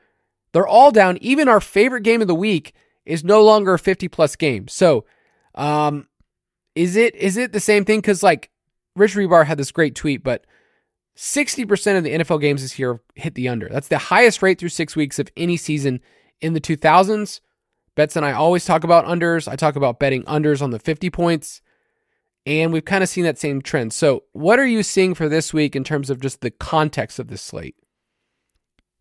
[0.51, 1.17] They're all down.
[1.21, 2.73] Even our favorite game of the week
[3.05, 4.67] is no longer a 50 plus game.
[4.67, 5.05] So,
[5.55, 6.07] um,
[6.75, 7.99] is it is it the same thing?
[7.99, 8.49] Because like
[8.95, 10.45] Rich Hribar had this great tweet, but
[11.17, 13.67] 60% of the NFL games this year hit the under.
[13.67, 15.99] That's the highest rate through six weeks of any season
[16.39, 17.41] in the 2000s.
[17.95, 19.47] Betz and I always talk about unders.
[19.47, 21.61] I talk about betting unders on the 50 points.
[22.45, 23.91] And we've kind of seen that same trend.
[23.91, 27.27] So, what are you seeing for this week in terms of just the context of
[27.27, 27.75] this slate?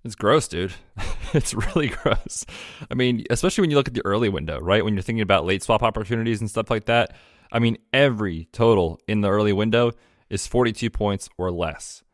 [0.05, 0.75] It's gross, dude.
[1.35, 2.47] it's really gross.
[2.91, 4.85] I mean, especially when you look at the early window, right?
[4.85, 7.15] When you're thinking about late swap opportunities and stuff like that.
[7.51, 9.93] I mean, every total in the early window
[10.31, 12.05] is 42 points or less.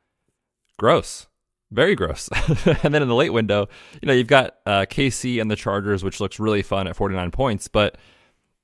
[0.79, 1.27] Gross.
[1.71, 2.29] Very gross.
[2.83, 3.69] and then in the late window,
[4.01, 7.33] you know, you've got uh, KC and the Chargers, which looks really fun at 49
[7.33, 7.99] points, but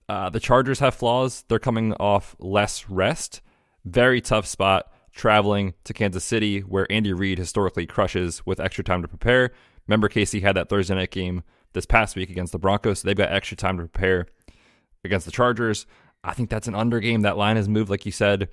[0.09, 1.45] uh, the Chargers have flaws.
[1.49, 3.41] They're coming off less rest.
[3.85, 9.03] Very tough spot traveling to Kansas City, where Andy Reid historically crushes with extra time
[9.03, 9.51] to prepare.
[9.87, 11.43] Remember, KC had that Thursday night game
[11.73, 14.27] this past week against the Broncos, so they've got extra time to prepare
[15.05, 15.87] against the Chargers.
[16.23, 17.23] I think that's an under game.
[17.23, 18.49] That line has moved, like you said,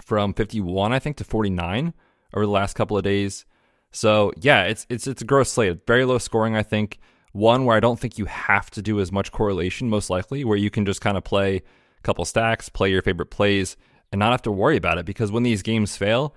[0.00, 1.92] from 51, I think, to 49
[2.34, 3.44] over the last couple of days.
[3.90, 5.86] So yeah, it's it's it's a gross slate.
[5.86, 6.98] Very low scoring, I think.
[7.32, 10.56] One where I don't think you have to do as much correlation, most likely, where
[10.56, 13.76] you can just kind of play a couple stacks, play your favorite plays,
[14.14, 15.04] and not have to worry about it.
[15.04, 16.36] Because when these games fail,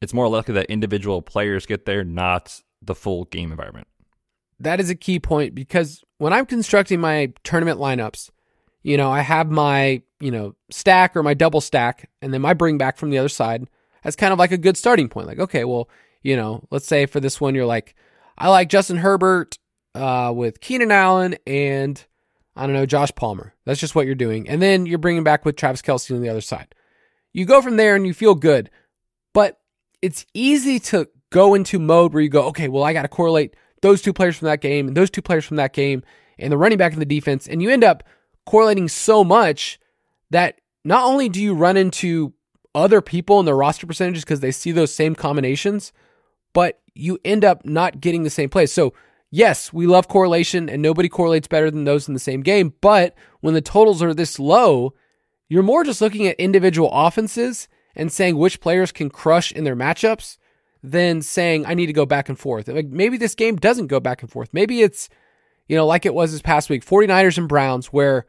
[0.00, 3.86] it's more likely that individual players get there, not the full game environment.
[4.58, 8.30] That is a key point because when I'm constructing my tournament lineups,
[8.82, 12.54] you know, I have my, you know, stack or my double stack, and then my
[12.54, 13.68] bring back from the other side
[14.02, 15.26] as kind of like a good starting point.
[15.26, 15.90] Like, okay, well,
[16.22, 17.94] you know, let's say for this one, you're like,
[18.38, 19.58] I like Justin Herbert
[19.94, 22.02] uh, with Keenan Allen and
[22.56, 23.52] I don't know, Josh Palmer.
[23.66, 24.48] That's just what you're doing.
[24.48, 26.74] And then you're bringing back with Travis Kelce on the other side.
[27.32, 28.70] You go from there and you feel good,
[29.32, 29.60] but
[30.02, 33.54] it's easy to go into mode where you go, okay, well, I got to correlate
[33.82, 36.02] those two players from that game and those two players from that game
[36.38, 37.46] and the running back and the defense.
[37.46, 38.02] And you end up
[38.46, 39.78] correlating so much
[40.30, 42.32] that not only do you run into
[42.74, 45.92] other people in their roster percentages because they see those same combinations,
[46.52, 48.72] but you end up not getting the same plays.
[48.72, 48.92] So,
[49.30, 52.74] yes, we love correlation and nobody correlates better than those in the same game.
[52.80, 54.94] But when the totals are this low,
[55.50, 59.76] you're more just looking at individual offenses and saying which players can crush in their
[59.76, 60.38] matchups
[60.82, 62.68] than saying I need to go back and forth.
[62.68, 64.48] Like maybe this game doesn't go back and forth.
[64.52, 65.10] Maybe it's,
[65.68, 68.26] you know, like it was this past week, 49ers and Browns, where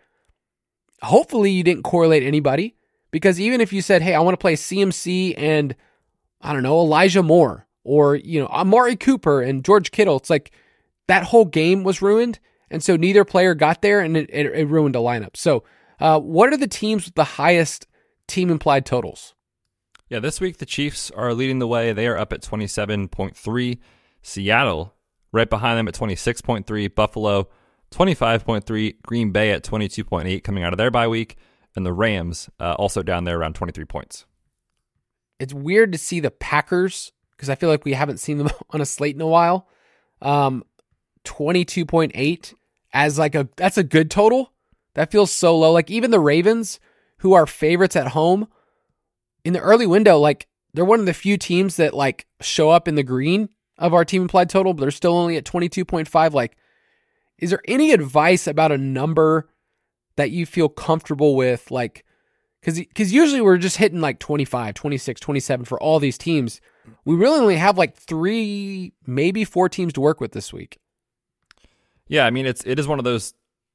[1.03, 2.75] hopefully you didn't correlate anybody.
[3.11, 5.75] Because even if you said, hey, I want to play CMC and
[6.41, 10.51] I don't know, Elijah Moore or, you know, Amari Cooper and George Kittle, it's like
[11.07, 12.39] that whole game was ruined.
[12.71, 15.37] And so neither player got there and it, it, it ruined a lineup.
[15.37, 15.63] So,
[16.01, 17.87] uh, what are the teams with the highest
[18.27, 19.35] team implied totals?
[20.09, 21.93] Yeah, this week the Chiefs are leading the way.
[21.93, 23.79] They are up at 27.3.
[24.21, 24.93] Seattle
[25.31, 26.93] right behind them at 26.3.
[26.93, 27.47] Buffalo
[27.91, 29.01] 25.3.
[29.03, 31.37] Green Bay at 22.8 coming out of their bye week.
[31.75, 34.25] And the Rams uh, also down there around 23 points.
[35.39, 38.81] It's weird to see the Packers because I feel like we haven't seen them on
[38.81, 39.67] a slate in a while.
[40.21, 40.63] Um,
[41.23, 42.53] 22.8
[42.93, 44.51] as like a that's a good total.
[44.93, 45.71] That feels so low.
[45.71, 46.79] Like even the Ravens,
[47.17, 48.47] who are favorites at home,
[49.43, 52.87] in the early window, like they're one of the few teams that like show up
[52.87, 56.33] in the green of our team implied total, but they're still only at 22.5.
[56.33, 56.55] Like,
[57.39, 59.49] is there any advice about a number
[60.15, 61.71] that you feel comfortable with?
[61.71, 62.05] Like,
[62.61, 66.61] because because usually we're just hitting like 25, 26, 27 for all these teams.
[67.05, 70.77] We really only have like three, maybe four teams to work with this week.
[72.07, 73.33] Yeah, I mean it's it is one of those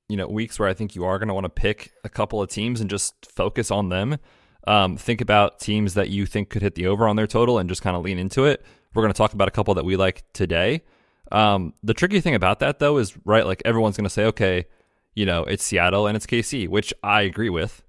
[0.09, 2.41] you know weeks where I think you are going to want to pick a couple
[2.41, 4.19] of teams and just focus on them.
[4.67, 7.69] Um, think about teams that you think could hit the over on their total and
[7.69, 8.65] just kind of lean into it.
[8.95, 10.83] We're going to talk about a couple that we like today.
[11.31, 14.67] Um, the tricky thing about that though is right, like everyone's going to say, okay,
[15.15, 17.83] you know, it's Seattle and it's KC, which I agree with,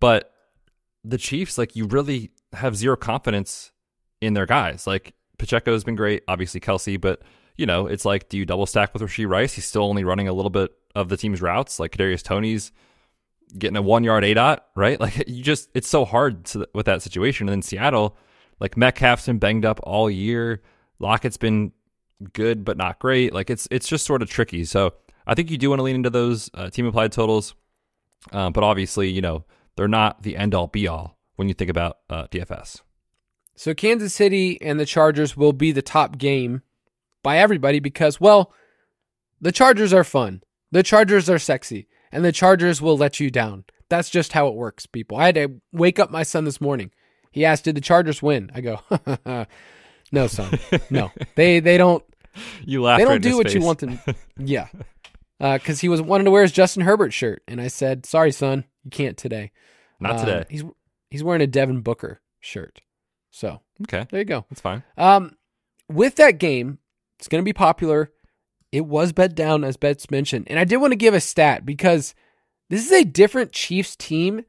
[0.00, 0.32] but
[1.04, 3.72] the Chiefs, like you really have zero confidence
[4.20, 4.86] in their guys.
[4.86, 7.22] Like Pacheco has been great, obviously Kelce, but
[7.56, 9.54] you know, it's like, do you double stack with Rashee Rice?
[9.54, 11.78] He's still only running a little bit of the team's routes.
[11.78, 12.72] Like Kadarius Toney's
[13.56, 14.98] getting a one yard aDOT, right?
[15.06, 17.48] Like you just, it's so hard to, with that situation.
[17.48, 18.16] And then Seattle,
[18.58, 20.62] like Metcalf's been banged up all year.
[20.98, 21.72] Lockett's been
[22.32, 23.34] good but not great.
[23.34, 24.64] Like it's it's just sort of tricky.
[24.64, 24.94] So
[25.26, 27.54] I think you do want to lean into those uh, team implied totals,
[28.32, 29.44] uh, but obviously, you know,
[29.76, 32.80] they're not the end all be all when you think about uh, DFS.
[33.54, 36.62] So Kansas City and the Chargers will be the top game
[37.22, 38.52] by everybody because, well,
[39.40, 40.42] the Chargers are fun,
[40.76, 43.64] the Chargers are sexy, and the Chargers will let you down.
[43.88, 45.16] That's just how it works, people.
[45.16, 46.90] I had to wake up my son this morning.
[47.32, 48.80] He asked, "Did the Chargers win?" I go,
[50.12, 50.58] "No, son.
[50.90, 51.12] No.
[51.34, 52.04] They they don't.
[52.66, 52.98] You laugh.
[52.98, 53.98] They don't right do what you want them.
[54.38, 54.68] Yeah,
[55.38, 58.30] because uh, he was wanting to wear his Justin Herbert shirt, and I said, "Sorry,
[58.30, 59.52] son, you can't today.
[59.98, 60.40] Not today.
[60.40, 60.64] Um, he's
[61.08, 62.82] he's wearing a Devin Booker shirt.
[63.30, 64.44] So okay, there you go.
[64.50, 64.82] That's fine.
[64.98, 65.38] Um,
[65.90, 66.78] with that game,
[67.18, 68.12] it's going to be popular.
[68.76, 71.64] It was bet down, as Betz mentioned, and I did want to give a stat
[71.64, 72.14] because
[72.68, 74.44] this is a different Chiefs team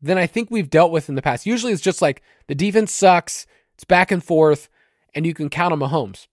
[0.00, 1.46] than I think we've dealt with in the past.
[1.46, 4.68] Usually, it's just like the defense sucks, it's back and forth,
[5.16, 6.28] and you can count on Mahomes.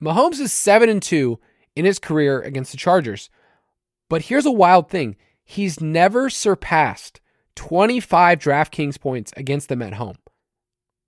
[0.00, 1.36] Mahomes is 7 and 2
[1.74, 3.28] in his career against the Chargers.
[4.08, 5.16] But here's a wild thing.
[5.42, 7.20] He's never surpassed
[7.56, 10.18] 25 DraftKings points against them at home.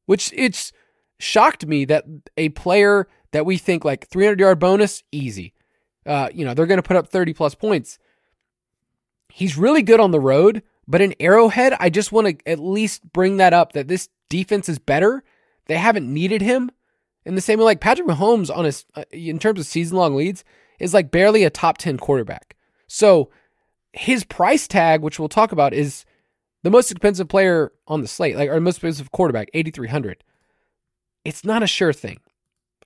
[0.06, 0.72] Which it's
[1.20, 5.52] shocked me that a player that we think like 300 yard bonus easy.
[6.06, 7.98] Uh, you know, they're going to put up 30 plus points.
[9.28, 13.12] He's really good on the road, but in Arrowhead, I just want to at least
[13.12, 15.24] bring that up that this defense is better.
[15.66, 16.70] They haven't needed him
[17.24, 20.14] in the same way like Patrick Mahomes on his uh, in terms of season long
[20.14, 20.44] leads
[20.78, 22.56] is like barely a top 10 quarterback.
[22.86, 23.30] So
[23.92, 26.04] his price tag, which we'll talk about, is
[26.62, 30.22] the most expensive player on the slate, like our most expensive quarterback, 8300.
[31.24, 32.20] It's not a sure thing.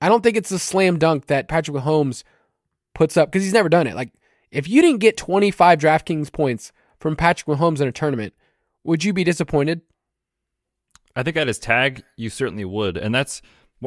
[0.00, 2.22] I don't think it's a slam dunk that Patrick Mahomes
[2.94, 3.94] puts up because he's never done it.
[3.94, 4.12] Like
[4.50, 8.35] if you didn't get 25 DraftKings points from Patrick Mahomes in a tournament,
[8.85, 9.83] would you be disappointed?
[11.16, 13.42] I think at his tag, you certainly would, and that's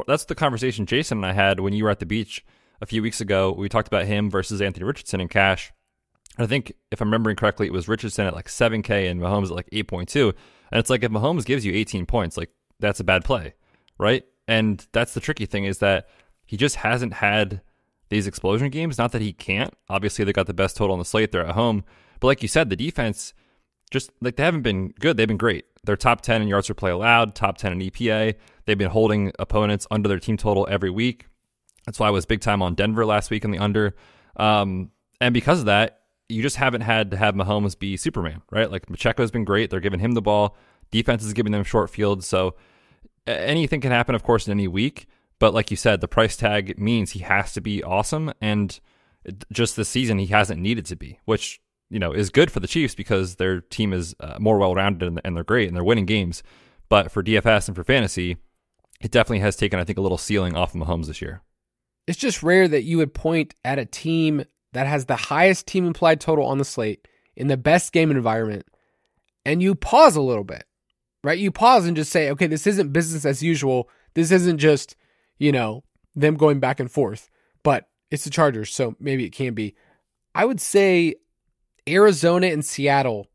[0.08, 2.44] that's the conversation Jason and I had when you were at the beach
[2.82, 3.52] a few weeks ago.
[3.52, 5.72] We talked about him versus Anthony Richardson in cash.
[6.38, 9.56] I think if I'm remembering correctly, it was Richardson at like 7K and Mahomes at
[9.56, 10.34] like 8.2.
[10.72, 13.54] And it's like if Mahomes gives you 18 points, like that's a bad play,
[14.00, 14.26] right?
[14.48, 16.08] And that's the tricky thing is that
[16.46, 17.62] he just hasn't had
[18.10, 18.98] these explosion games.
[18.98, 19.74] Not that he can't.
[19.90, 21.32] Obviously, they got the best total on the slate.
[21.32, 21.84] They're at home.
[22.20, 23.34] But like you said, the defense
[23.94, 25.16] just like they haven't been good.
[25.16, 25.66] They've been great.
[25.86, 28.36] They're top 10 in yards per play allowed, top 10 in EPA.
[28.66, 31.28] They've been holding opponents under their team total every week.
[31.86, 33.96] That's why I was big time on Denver last week in the under.
[34.36, 38.72] Um, and because of that, you just haven't had to have Mahomes be Superman, right?
[38.72, 39.70] Like Pacheco's been great.
[39.70, 40.58] They're giving him the ball.
[40.90, 42.26] Defense is giving them short fields.
[42.26, 42.56] So
[43.28, 45.08] anything can happen, of course, in any week.
[45.40, 48.32] But like you said, the price tag means he has to be awesome.
[48.42, 48.80] And
[49.52, 52.68] just this season, he hasn't needed to be, which, you know, is good for the
[52.68, 55.84] Chiefs because their team is uh, more well rounded and, and they're great and they're
[55.84, 56.44] winning games.
[56.90, 58.38] But for DFS and for fantasy,
[59.02, 61.42] it definitely has taken, I think, a little ceiling off of Mahomes this year.
[62.08, 64.44] It's just rare that you would point at a team
[64.74, 68.66] that has the highest team implied total on the slate in the best game environment
[69.46, 70.66] and you pause a little bit,
[71.24, 71.38] right?
[71.38, 73.90] You pause and just say, okay, this isn't business as usual.
[74.14, 74.96] This isn't just,
[75.44, 75.84] you know,
[76.16, 77.30] them going back and forth,
[77.64, 79.76] but it's the Chargers, so maybe it can be.
[80.36, 81.16] I would say
[81.88, 83.28] Arizona and Seattle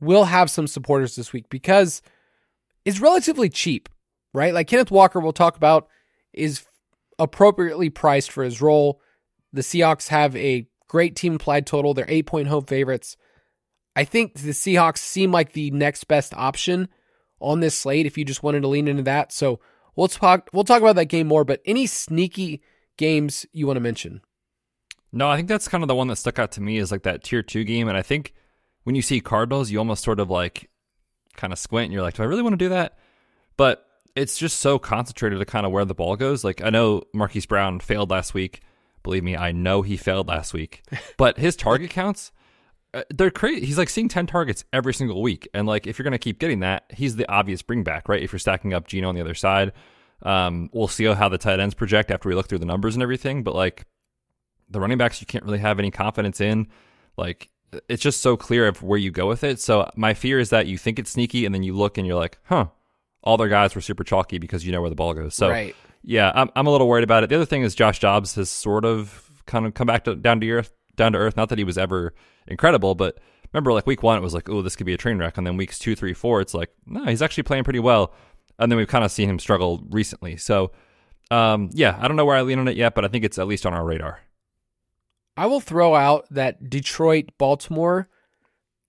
[0.00, 2.02] will have some supporters this week because
[2.84, 3.88] it's relatively cheap
[4.32, 4.54] right?
[4.54, 5.88] Like Kenneth Walker, we'll talk about,
[6.32, 6.64] is
[7.18, 9.00] appropriately priced for his role.
[9.52, 11.94] The Seahawks have a great team implied total.
[11.94, 13.16] They're eight point home favorites.
[13.96, 16.88] I think the Seahawks seem like the next best option
[17.40, 19.32] on this slate if you just wanted to lean into that.
[19.32, 19.60] So
[19.98, 22.62] we'll talk we'll talk about that game more, but any sneaky
[22.96, 24.22] games you want to mention?
[25.12, 27.02] No, I think that's kind of the one that stuck out to me is like
[27.02, 27.88] that tier two game.
[27.88, 28.32] And I think
[28.84, 30.70] when you see Cardinals, you almost sort of like
[31.36, 32.98] kind of squint and you're like, do I really want to do that?
[33.56, 33.84] But
[34.14, 36.44] it's just so concentrated to kind of where the ball goes.
[36.44, 38.62] Like I know Marquise Brown failed last week.
[39.02, 40.82] Believe me, I know he failed last week.
[41.16, 42.30] But his target counts,
[43.10, 43.66] they're crazy.
[43.66, 45.48] He's like seeing 10 targets every single week.
[45.54, 48.22] And like if you're going to keep getting that, he's the obvious bring back, right?
[48.22, 49.72] If you're stacking up Gino on the other side.
[50.22, 53.02] Um, we'll see how the tight ends project after we look through the numbers and
[53.02, 53.42] everything.
[53.42, 53.86] But like
[54.68, 56.68] the running backs, you can't really have any confidence in.
[57.16, 57.50] Like
[57.88, 59.60] it's just so clear of where you go with it.
[59.60, 62.16] So my fear is that you think it's sneaky and then you look and you're
[62.16, 62.66] like, huh,
[63.22, 65.34] all their guys were super chalky because you know where the ball goes.
[65.34, 65.76] So right.
[66.02, 67.28] yeah, I'm, I'm a little worried about it.
[67.28, 70.40] The other thing is Josh Dobbs has sort of kind of come back to, down
[70.40, 71.36] to earth, down to earth.
[71.36, 72.14] Not that he was ever
[72.46, 73.18] incredible, but
[73.52, 75.46] remember like week one, it was like, oh, this could be a train wreck, and
[75.46, 78.12] then weeks two, three, four, it's like, no, he's actually playing pretty well.
[78.58, 80.36] And then we've kind of seen him struggle recently.
[80.36, 80.72] So
[81.30, 83.38] um, yeah, I don't know where I lean on it yet, but I think it's
[83.38, 84.20] at least on our radar.
[85.36, 88.08] I will throw out that Detroit Baltimore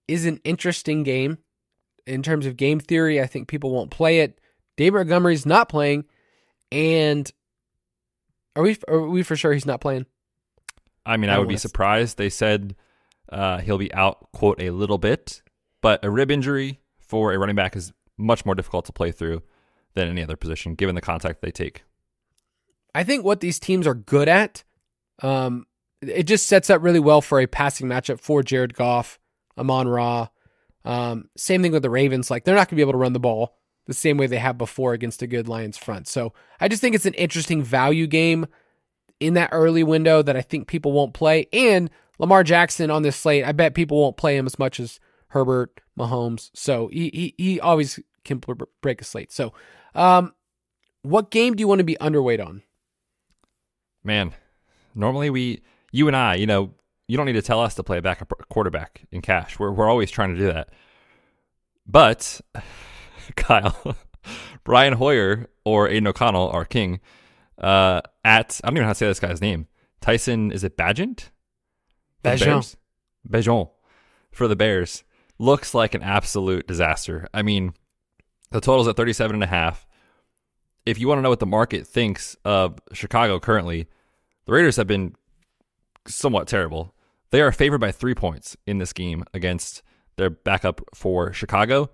[0.08, 1.38] is an interesting game
[2.06, 4.40] in terms of game theory, I think people won't play it.
[4.76, 6.04] David Montgomery's not playing,
[6.72, 7.30] and
[8.56, 10.06] are we are we for sure he's not playing?
[11.06, 12.18] I mean, I, would be surprised.
[12.18, 12.74] They said
[13.30, 15.42] uh, he'll be out, quote, a little bit,
[15.80, 19.42] but a rib injury for a running back is much more difficult to play through
[19.94, 21.84] than any other position, given the contact they take.
[22.94, 24.64] I think what these teams are good at,
[25.22, 25.66] um,
[26.00, 29.18] it just sets up really well for a passing matchup for Jared Goff,
[29.56, 30.28] Amon Ra,
[30.84, 32.30] um, same thing with the Ravens.
[32.30, 33.56] Like they're not going to be able to run the ball
[33.86, 36.08] the same way they have before against a good Lions front.
[36.08, 38.46] So I just think it's an interesting value game
[39.20, 41.46] in that early window that I think people won't play.
[41.52, 44.98] And Lamar Jackson on this slate, I bet people won't play him as much as
[45.28, 46.50] Herbert, Mahomes.
[46.54, 48.42] So he he, he always can
[48.80, 49.32] break a slate.
[49.32, 49.52] So,
[49.94, 50.34] um,
[51.02, 52.62] what game do you want to be underweight on?
[54.02, 54.34] Man,
[54.94, 55.62] normally we,
[55.92, 56.74] you and I, you know,
[57.06, 59.58] you don't need to tell us to play a backup quarterback in cash.
[59.58, 60.70] We're we're always trying to do that.
[61.86, 62.40] But
[63.36, 63.96] Kyle,
[64.64, 67.00] Brian Hoyer or Aidan O'Connell, our king,
[67.60, 69.66] uh, at I don't even know how to say this guy's name.
[70.00, 71.28] Tyson, is it Bagent?
[72.22, 72.44] For the Bagent.
[72.44, 72.76] Bears?
[73.28, 73.70] Bagent
[74.32, 75.04] for the Bears
[75.38, 77.28] looks like an absolute disaster.
[77.32, 77.74] I mean,
[78.50, 79.86] the total's at 37 and a half.
[80.86, 83.88] If you want to know what the market thinks of Chicago currently,
[84.46, 85.14] the Raiders have been
[86.06, 86.94] somewhat terrible.
[87.30, 89.82] They are favored by three points in this game against
[90.16, 91.90] their backup for Chicago.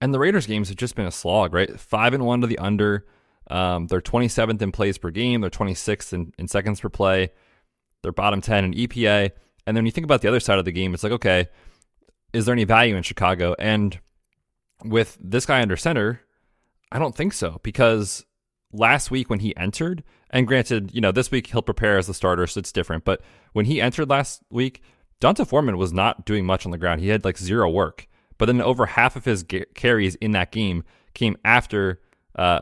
[0.00, 1.78] And the Raiders games have just been a slog, right?
[1.78, 3.06] Five and one to the under.
[3.50, 5.40] Um, they're 27th in plays per game.
[5.40, 7.30] They're 26th in, in seconds per play.
[8.02, 9.30] They're bottom 10 in EPA.
[9.66, 11.48] And then when you think about the other side of the game, it's like, okay,
[12.32, 13.54] is there any value in Chicago?
[13.58, 13.98] And
[14.84, 16.20] with this guy under center,
[16.92, 18.24] I don't think so because
[18.72, 22.14] last week when he entered, and granted, you know, this week he'll prepare as the
[22.14, 23.04] starter, so it's different.
[23.04, 23.22] But
[23.52, 24.82] when he entered last week,
[25.20, 27.00] D'Onta Foreman was not doing much on the ground.
[27.00, 28.06] He had like zero work.
[28.36, 32.00] But then over half of his ga- carries in that game came after
[32.36, 32.60] uh,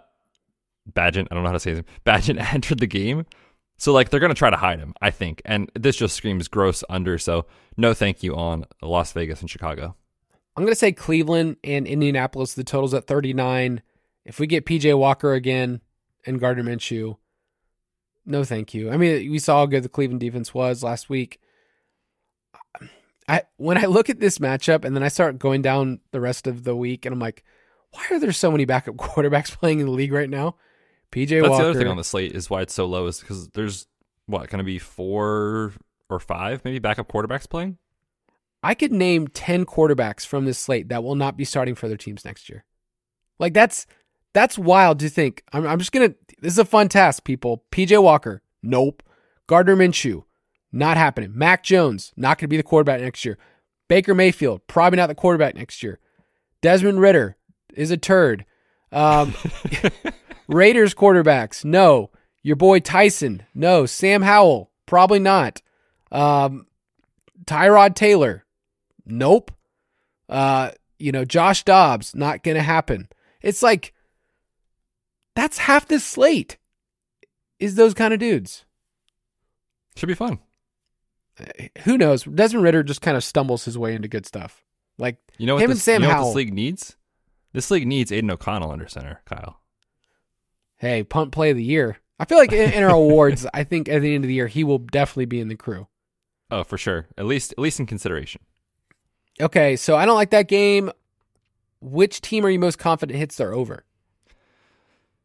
[0.93, 1.28] Bagent.
[1.30, 2.39] I don't know how to say his name.
[2.53, 3.24] Entered the game.
[3.78, 5.43] So like they're gonna try to hide him, I think.
[5.45, 7.18] And this just screams gross under.
[7.18, 9.95] So no thank you on Las Vegas and Chicago.
[10.57, 12.55] I'm to say Cleveland and Indianapolis.
[12.55, 13.82] The total's at 39.
[14.24, 15.82] If we get PJ Walker again
[16.24, 17.18] and Gardner Minshew,
[18.24, 18.91] no thank you.
[18.91, 21.41] I mean, we saw how good the Cleveland defense was last week.
[23.28, 26.47] I when I look at this matchup and then I start going down the rest
[26.47, 27.45] of the week and I'm like,
[27.91, 30.57] why are there so many backup quarterbacks playing in the league right now?
[31.13, 31.63] PJ That's Walker.
[31.63, 33.87] the other thing on the slate is why it's so low is because there's
[34.27, 35.73] what going to be four
[36.09, 37.79] or five maybe backup quarterbacks playing.
[38.63, 41.97] I could name 10 quarterbacks from this slate that will not be starting for their
[41.97, 42.65] teams next year.
[43.39, 43.87] Like that's
[44.33, 45.43] that's wild to think.
[45.53, 46.15] I'm, I'm just gonna.
[46.41, 47.65] This is a fun task, people.
[47.71, 49.03] PJ Walker, nope.
[49.47, 50.25] Gardner Minshew,
[50.73, 51.33] not happening.
[51.35, 53.39] Mac Jones, not gonna be the quarterback next year.
[53.89, 56.01] Baker Mayfield, probably not the quarterback next year.
[56.61, 57.37] Desmond Ridder
[57.75, 58.45] is a turd.
[58.91, 59.35] Um,
[60.49, 62.11] Raiders quarterbacks, no.
[62.42, 63.86] Your boy Tyson, no.
[63.86, 65.62] Sam Howell, probably not.
[66.12, 66.66] Um,
[67.44, 68.44] Tyrod Taylor,
[69.05, 69.51] nope.
[70.28, 73.09] Uh, you know, Josh Dobbs, not gonna happen.
[73.42, 73.92] It's like
[75.34, 76.59] that's half the slate.
[77.59, 78.64] Is those kind of dudes?
[79.97, 80.38] Should be fun.
[81.84, 82.24] Who knows?
[82.24, 84.64] Desmond Ridder just kind of stumbles his way into good stuff.
[84.99, 86.26] Like You know what him this, and Sam you know Howell.
[86.28, 86.97] this league needs?
[87.53, 89.61] This league needs Aidan O'Connell under center, Kyle.
[90.77, 91.99] Hey, punt play of the year.
[92.18, 94.47] I feel like in, in our awards, I think at the end of the year
[94.47, 95.87] he will definitely be in the crew.
[96.51, 97.07] Oh, for sure.
[97.18, 98.41] At least at least in consideration.
[99.41, 100.91] Okay, so I don't like that game.
[101.81, 103.85] Which team are you most confident hits their over?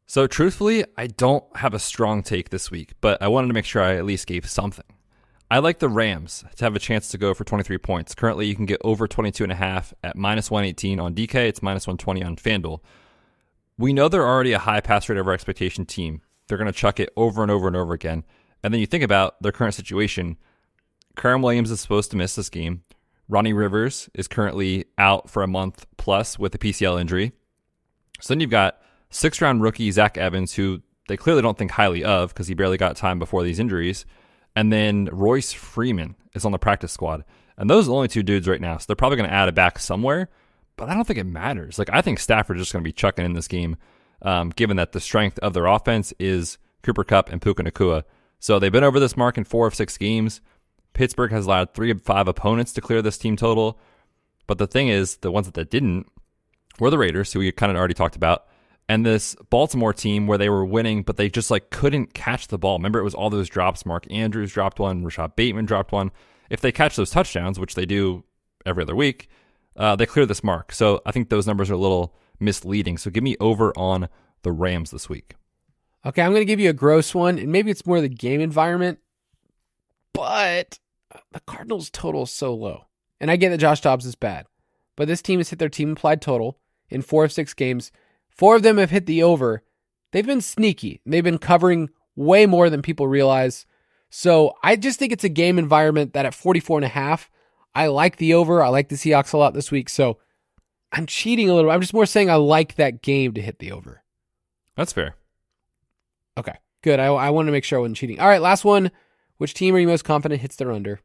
[0.05, 3.63] So truthfully, I don't have a strong take this week, but I wanted to make
[3.63, 4.83] sure I at least gave something.
[5.49, 8.15] I like the Rams to have a chance to go for 23 points.
[8.15, 11.35] Currently, you can get over 22 and a half at minus 118 on DK.
[11.35, 12.79] It's minus 120 on FanDuel.
[13.81, 16.21] We know they're already a high pass rate over expectation team.
[16.47, 18.23] They're going to chuck it over and over and over again.
[18.61, 20.37] And then you think about their current situation.
[21.17, 22.83] Kyren Williams is supposed to miss this game.
[23.27, 27.31] Ronnie Rivers is currently out for a month plus with a PCL injury.
[28.19, 28.79] So then you've got
[29.09, 32.77] six round rookie Zach Evans, who they clearly don't think highly of because he barely
[32.77, 34.05] got time before these injuries.
[34.55, 37.25] And then Royce Freeman is on the practice squad.
[37.57, 38.77] And those are the only two dudes right now.
[38.77, 40.29] So they're probably going to add it back somewhere.
[40.77, 41.77] But I don't think it matters.
[41.77, 43.77] Like, I think Stafford is just going to be chucking in this game,
[44.21, 48.03] um, given that the strength of their offense is Cooper Kupp and Puka Nacua.
[48.39, 50.41] So they've been over this mark in four of six games.
[50.93, 53.79] Pittsburgh has allowed three of five opponents to clear this team total.
[54.47, 56.07] But the thing is, the ones that didn't
[56.79, 58.47] were the Raiders, who we kind of already talked about,
[58.89, 62.57] and this Baltimore team where they were winning, but they just like couldn't catch the
[62.57, 62.77] ball.
[62.77, 63.85] Remember, it was all those drops.
[63.85, 66.11] Mark Andrews dropped one, Rashod Bateman dropped one.
[66.49, 68.25] If they catch those touchdowns, which they do
[68.65, 69.29] every other week,
[69.75, 70.71] uh, they clear this mark.
[70.71, 72.97] So I think those numbers are a little misleading.
[72.97, 74.09] So give me over on
[74.43, 75.35] the Rams this week.
[76.05, 78.41] Okay, I'm going to give you a gross one, and maybe it's more the game
[78.41, 78.99] environment,
[80.13, 80.79] but
[81.31, 82.85] the Cardinals' total is so low.
[83.19, 84.47] And I get that Josh Dobbs is bad,
[84.95, 86.59] but this team has hit their team implied total
[86.89, 87.91] in four of six games.
[88.29, 89.63] Four of them have hit the over.
[90.11, 91.01] They've been sneaky.
[91.05, 93.65] They've been covering way more than people realize.
[94.09, 97.30] So I just think it's a game environment that at 44 and a half,
[97.73, 98.63] I like the over.
[98.63, 99.89] I like the Seahawks a lot this week.
[99.89, 100.17] So
[100.91, 101.71] I'm cheating a little.
[101.71, 104.03] I'm just more saying I like that game to hit the over.
[104.75, 105.15] That's fair.
[106.37, 106.99] Okay, good.
[106.99, 108.19] I, I want to make sure I wasn't cheating.
[108.19, 108.91] All right, last one.
[109.37, 110.99] Which team are you most confident hits their under?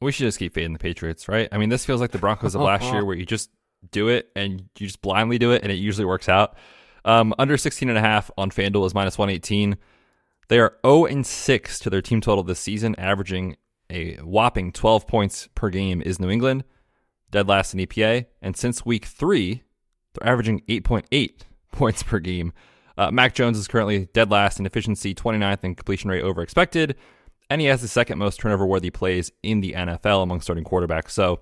[0.00, 1.48] We should just keep fading the Patriots, right?
[1.52, 3.50] I mean, this feels like the Broncos of last year where you just
[3.90, 6.56] do it and you just blindly do it and it usually works out.
[7.04, 9.76] Um, under 16 and a half on FanDuel is minus 118.
[10.48, 13.56] They are 0 and 6 to their team total this season, averaging
[13.90, 16.64] a whopping 12 points per game is New England,
[17.30, 19.62] dead last in EPA, and since week 3,
[20.14, 21.40] they're averaging 8.8
[21.72, 22.52] points per game.
[22.96, 26.96] Uh, Mac Jones is currently dead last in efficiency, 29th in completion rate over expected,
[27.48, 31.10] and he has the second most turnover worthy plays in the NFL among starting quarterbacks.
[31.10, 31.40] So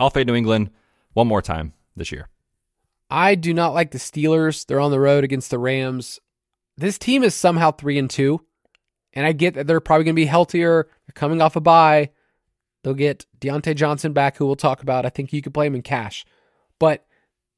[0.00, 0.70] I'll fade New England
[1.12, 2.28] one more time this year.
[3.08, 4.66] I do not like the Steelers.
[4.66, 6.18] They're on the road against the Rams.
[6.76, 8.44] This team is somehow three and two,
[9.16, 10.84] and I get that they're probably going to be healthier.
[10.84, 12.10] They're coming off a bye.
[12.84, 15.06] They'll get Diontae Johnson back, who we'll talk about.
[15.06, 16.24] I think you could play him in cash,
[16.78, 17.06] but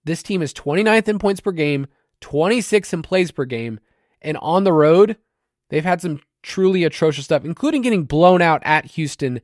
[0.05, 1.89] this team is 29th in points per game,
[2.21, 3.81] 26 in plays per game,
[4.23, 5.19] and on the road,
[5.69, 9.41] they've had some truly atrocious stuff, including getting blown out at Houston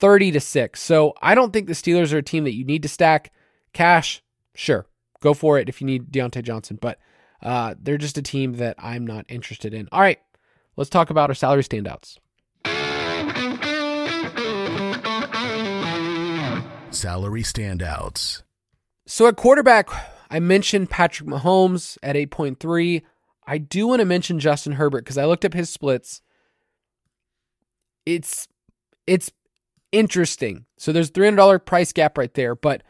[0.00, 0.82] 30 to 6.
[0.82, 3.32] So I don't think the Steelers are a team that you need to stack.
[3.72, 4.22] Cash,
[4.54, 4.86] sure,
[5.20, 6.98] go for it if you need Diontae Johnson, but
[7.42, 9.88] uh, they're just a team that I'm not interested in.
[9.92, 10.18] All right,
[10.76, 12.18] let's talk about our salary standouts.
[16.90, 18.42] Salary standouts.
[19.06, 19.90] So at quarterback,
[20.30, 23.02] I mentioned Patrick Mahomes at 8.3.
[23.46, 26.22] I do want to mention Justin Herbert because I looked up his splits.
[28.06, 28.48] It's
[29.06, 29.30] it's
[29.92, 30.64] interesting.
[30.78, 32.82] So there's $300 price gap right there, but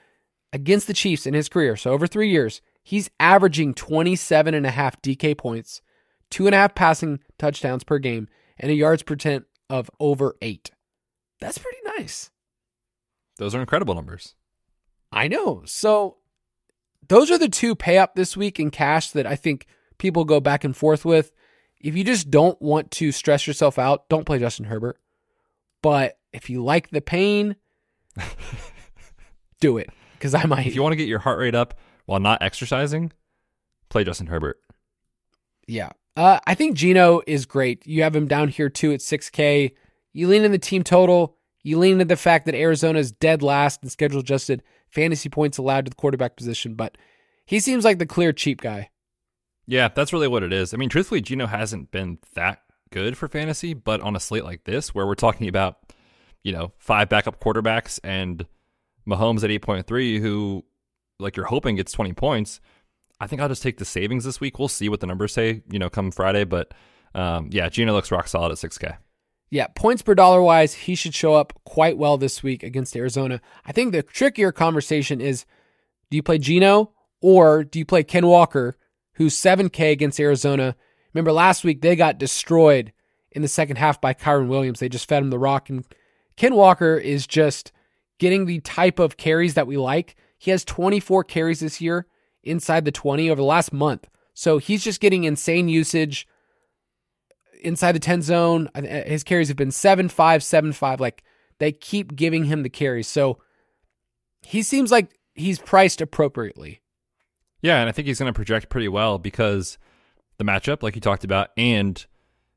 [0.53, 4.71] against the Chiefs in his career, so over three years, he's averaging 27 and a
[4.71, 5.83] half DK points,
[6.31, 8.29] two and a half passing touchdowns per game,
[8.59, 10.71] and a yards per tent of over eight.
[11.41, 12.31] That's pretty nice.
[13.37, 14.35] Those are incredible numbers.
[15.13, 15.63] I know.
[15.67, 16.17] So
[17.09, 19.67] those are the two pay up this week in cash that I think
[19.99, 21.33] people go back and forth with.
[21.81, 24.99] If you just don't want to stress yourself out, don't play Justin Herbert.
[25.83, 27.57] But if you like the pain,
[29.61, 30.67] do it because I might.
[30.67, 33.13] If you want to get your heart rate up while not exercising,
[33.91, 34.59] play Justin Herbert.
[35.67, 35.91] Yeah.
[36.17, 37.87] Uh, I think Geno is great.
[37.87, 39.73] You have him down here too at 6K.
[40.13, 41.37] You lean in the team total.
[41.63, 45.59] You lean into the fact that Arizona is dead last in schedule adjusted fantasy points
[45.59, 46.97] allowed to the quarterback position, but
[47.47, 48.91] he seems like the clear cheap guy.
[49.67, 50.73] Yeah, that's really what it is.
[50.73, 52.61] I mean, truthfully, Geno hasn't been that
[52.91, 55.79] good for fantasy, but on a slate like this, where we're talking about,
[56.43, 58.47] you know, five backup quarterbacks and
[59.09, 60.65] Mahomes at 8.3, who,
[61.19, 62.61] like, you're hoping gets 20 points,
[63.25, 64.59] I think I'll just take the savings this week.
[64.59, 66.45] We'll see what the numbers say, you know, come Friday.
[66.45, 66.75] But
[67.15, 68.99] um, yeah, Geno looks rock solid at 6K.
[69.49, 73.41] Yeah, points per dollar wise, he should show up quite well this week against Arizona.
[73.65, 75.47] I think the trickier conversation is
[76.11, 78.77] do you play Geno or do you play Ken Walker,
[79.15, 80.77] who's 7K against Arizona?
[81.15, 82.93] Remember last week they got destroyed
[83.31, 84.81] in the second half by Kyren Williams.
[84.81, 85.71] They just fed him the rock.
[85.71, 85.87] And
[86.37, 87.73] Ken Walker is just
[88.19, 90.15] getting the type of carries that we like.
[90.37, 92.07] He has 24 carries this year
[92.45, 94.09] inside the 20 over the last month.
[94.35, 96.27] So he's just getting insane usage
[97.63, 98.69] inside the 10 zone.
[98.75, 101.01] His carries have been 7 5, 7 5.
[101.01, 101.23] Like
[101.59, 103.09] they keep giving him the carries.
[103.09, 103.39] So
[104.43, 106.81] he seems like he's priced appropriately.
[107.63, 109.79] Yeah, and I think he's going to project pretty well because
[110.37, 112.05] the matchup, like you talked about, and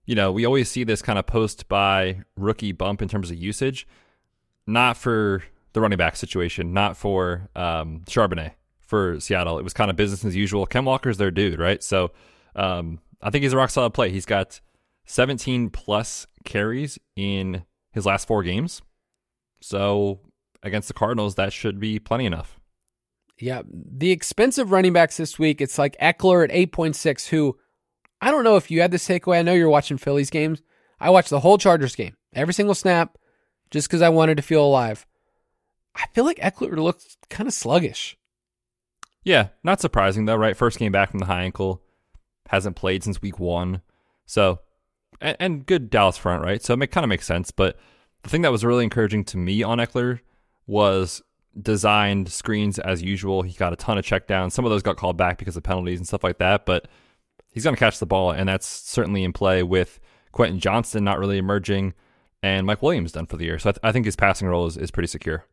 [0.05, 3.37] you know we always see this kind of post bye rookie bump in terms of
[3.37, 3.87] usage,
[4.65, 8.51] not for the running back situation, not for um, Charbonnet
[8.87, 9.59] for Seattle.
[9.59, 10.65] It was kind of business as usual.
[10.65, 11.83] Ken Walker's their dude, right?
[11.83, 12.11] So
[12.55, 14.09] um, I think he's a rock solid play.
[14.09, 14.59] He's got
[15.05, 18.81] 17 plus carries in his last four games.
[19.61, 20.21] So
[20.63, 22.59] against the Cardinals, that should be plenty enough.
[23.39, 23.61] Yeah.
[23.69, 27.57] The expensive running backs this week, it's like Ekeler at 8.6, who
[28.21, 29.39] I don't know if you had this takeaway.
[29.39, 30.61] I know you're watching Phillies games.
[30.99, 33.17] I watched the whole Chargers game, every single snap,
[33.69, 35.05] just because I wanted to feel alive.
[35.95, 38.17] I feel like Ekeler looked kind of sluggish.
[39.27, 40.55] Yeah, not surprising though, right?
[40.55, 41.83] First game back from the high ankle,
[42.47, 43.81] hasn't played since week one.
[44.25, 44.61] So
[45.19, 46.63] and, and good Dallas front, right?
[46.63, 47.51] So it kind of makes sense.
[47.51, 47.77] But
[48.23, 50.21] the thing that was really encouraging to me on Ekeler
[50.65, 51.21] was
[51.61, 53.41] designed screens as usual.
[53.41, 54.53] He got a ton of checkdowns.
[54.53, 56.65] Some of those got called back because of penalties and stuff like that.
[56.65, 56.87] But
[57.51, 59.99] he's going to catch the ball, and that's certainly in play with
[60.31, 61.95] Quentin Johnston not really emerging
[62.41, 63.59] and Mike Williams done for the year.
[63.59, 65.43] So I, th- I think his passing role is, is pretty secure.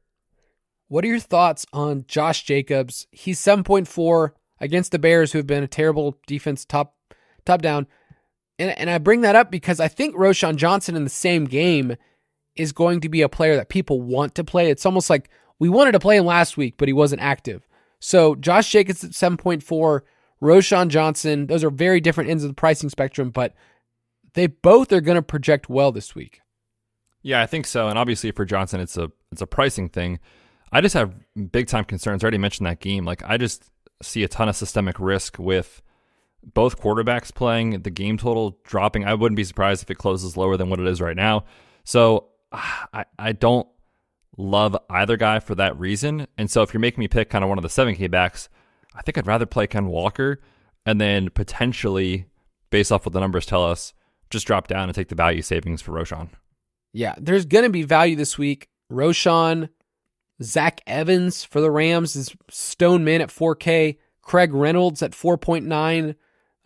[0.88, 3.06] What are your thoughts on Josh Jacobs?
[3.10, 4.30] He's 7.4
[4.60, 6.94] against the Bears, who have been a terrible defense top
[7.44, 7.86] top down.
[8.58, 11.96] And, and I bring that up because I think Roschon Johnson in the same game
[12.56, 14.70] is going to be a player that people want to play.
[14.70, 15.28] It's almost like
[15.58, 17.66] we wanted to play him last week, but he wasn't active.
[18.00, 20.00] So Josh Jacobs at 7.4,
[20.42, 23.54] Roschon Johnson, those are very different ends of the pricing spectrum, but
[24.34, 26.40] they both are going to project well this week.
[27.22, 27.88] Yeah, I think so.
[27.88, 30.20] And obviously for Johnson, it's a it's a pricing thing.
[30.74, 31.14] I just have
[31.52, 32.22] big time concerns.
[32.22, 33.04] I already mentioned that game.
[33.04, 33.70] Like I just
[34.02, 35.80] see a ton of systemic risk with
[36.42, 39.04] both quarterbacks playing, the game total dropping.
[39.04, 41.44] I wouldn't be surprised if it closes lower than what it is right now.
[41.84, 43.68] So I, I don't
[44.36, 46.26] love either guy for that reason.
[46.36, 48.48] And so if you're making me pick kind of one of the 7K backs,
[48.96, 50.40] I think I'd rather play Ken Walker.
[50.84, 52.26] and then potentially,
[52.70, 53.94] based off what the numbers tell us,
[54.28, 56.30] just drop down and take the value savings for Roschon.
[56.92, 58.68] Yeah, there's going to be value this week.
[58.92, 59.68] Roschon,
[60.44, 66.14] Zach Evans for the Rams is Stone Man at 4K, Craig Reynolds at 4.9.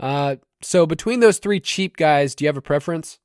[0.01, 3.18] Uh, so between those three cheap guys, do you have a preference?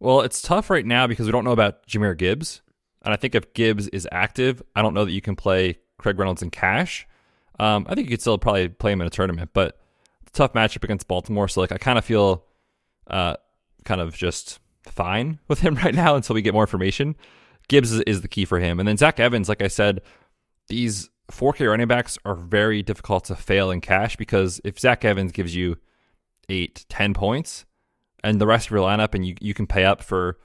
[0.00, 2.62] Well, it's tough right now because we don't know about Jahmyr Gibbs.
[3.02, 6.18] And I think if Gibbs is active, I don't know that you can play Craig
[6.18, 7.06] Reynolds in cash.
[7.58, 9.80] Um, I think you could still probably play him in a tournament, but
[10.32, 11.48] tough matchup against Baltimore.
[11.48, 12.44] So like I kind of feel
[13.08, 13.36] uh,
[13.84, 17.16] kind of just fine with him right now until we get more information.
[17.68, 18.78] Gibbs is, is the key for him.
[18.78, 20.00] And then Zach Evans, like I said,
[20.68, 25.32] these 4K running backs are very difficult to fail in cash because if Zach Evans
[25.32, 25.76] gives you
[26.48, 27.66] eight, 10 points
[28.24, 30.38] and the rest of your lineup and you, you can pay up for,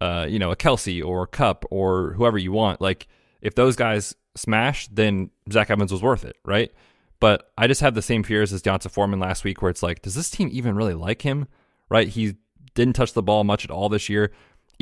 [0.00, 3.06] uh, you know, a Kelce or a Kupp or whoever you want, like
[3.42, 6.72] if those guys smash, then Zach Evans was worth it, right?
[7.20, 10.02] But I just have the same fears as D'Onta Foreman last week where it's like,
[10.02, 11.46] does this team even really like him,
[11.88, 12.08] right?
[12.08, 12.36] He
[12.74, 14.32] didn't touch the ball much at all this year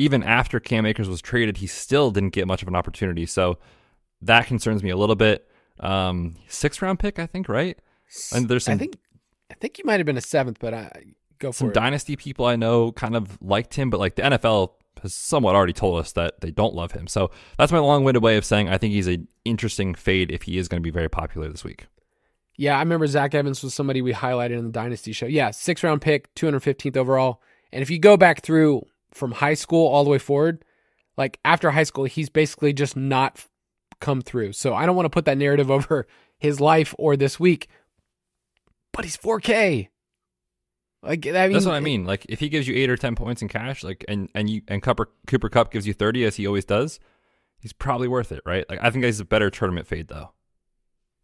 [0.01, 3.27] even after Cam Akers was traded, he still didn't get much of an opportunity.
[3.27, 3.59] So
[4.23, 5.47] that concerns me a little bit.
[5.79, 7.77] Um, six round pick, I think, right?
[8.33, 8.97] And there's some, I think
[9.51, 10.91] I think he might have been a seventh, but I
[11.37, 11.75] go for some it.
[11.75, 14.71] dynasty people I know kind of liked him, but like the NFL
[15.03, 17.07] has somewhat already told us that they don't love him.
[17.07, 20.43] So that's my long winded way of saying I think he's an interesting fade if
[20.43, 21.85] he is going to be very popular this week.
[22.57, 25.27] Yeah, I remember Zach Evans was somebody we highlighted in the Dynasty show.
[25.27, 27.41] Yeah, six round pick, 215th overall.
[27.71, 30.63] And if you go back through from high school all the way forward,
[31.17, 33.45] like after high school, he's basically just not
[33.99, 34.53] come through.
[34.53, 36.07] So I don't want to put that narrative over
[36.37, 37.67] his life or this week,
[38.91, 39.89] but he's 4K.
[41.03, 42.05] Like I mean, that's what I mean.
[42.05, 44.61] Like if he gives you eight or ten points in cash, like and and you
[44.67, 46.99] and Cooper Cooper Kupp gives you thirty as he always does,
[47.59, 48.69] he's probably worth it, right?
[48.69, 50.31] Like I think he's a better tournament fade though.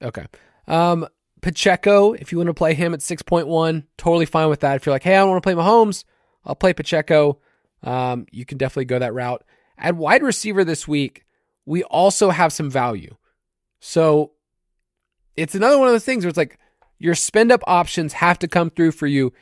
[0.01, 0.25] Okay.
[0.67, 1.07] Um,
[1.41, 4.77] Pacheco, if you want to play him at six point one, totally fine with that.
[4.77, 6.05] If you're like, hey, I don't want to play Mahomes,
[6.43, 7.39] I'll play Pacheco.
[7.83, 9.43] Um, you can definitely go that route.
[9.77, 11.25] At wide receiver this week,
[11.65, 13.15] we also have some value.
[13.79, 14.31] So
[15.35, 16.57] it's another one of those things where it's like
[16.97, 19.33] your spend up options have to come through for you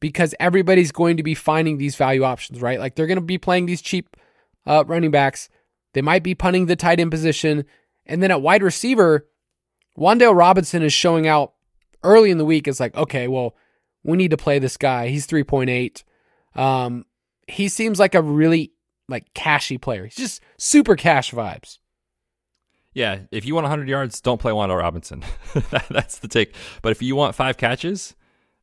[0.00, 2.78] because everybody's going to be finding these value options, right?
[2.78, 4.16] Like they're going to be playing these cheap
[4.66, 5.48] uh, running backs.
[5.92, 7.64] They might be punting the tight end position.
[8.06, 9.26] And then at wide receiver,
[9.98, 11.54] Wan'Dale Robinson is showing out
[12.02, 12.68] early in the week.
[12.68, 13.54] It's like, okay, well,
[14.02, 15.08] we need to play this guy.
[15.08, 16.02] He's 3.8.
[16.60, 17.04] Um,
[17.46, 18.72] he seems like a really
[19.08, 20.04] like cashy player.
[20.04, 21.78] He's just super cash vibes.
[22.92, 25.22] Yeah, if you want 100 yards, don't play Wan'Dale Robinson.
[25.90, 26.54] that's the take.
[26.80, 28.14] But if you want five catches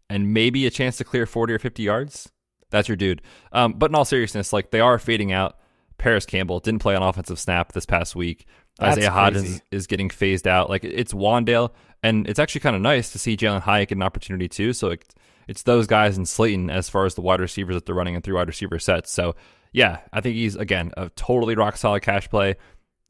[0.10, 2.32] and maybe a chance to clear 40 or 50 yards,
[2.72, 3.22] that's your dude.
[3.52, 5.60] Um, but in all seriousness, like they are fading out.
[6.00, 8.48] Parris Campbell didn't play an offensive snap this past week.
[8.80, 10.70] That's Isaiah Hodgins is getting phased out.
[10.70, 11.72] Like it's Wan'Dale,
[12.02, 14.74] and it's actually kind of nice to see Jalin Hyatt get an opportunity too.
[14.74, 15.14] So it,
[15.48, 18.22] it's those guys in Slayton as far as the wide receivers that they're running in
[18.22, 19.12] three wide receiver sets.
[19.12, 19.36] So
[19.72, 22.56] yeah, I think he's again a totally rock solid cash play.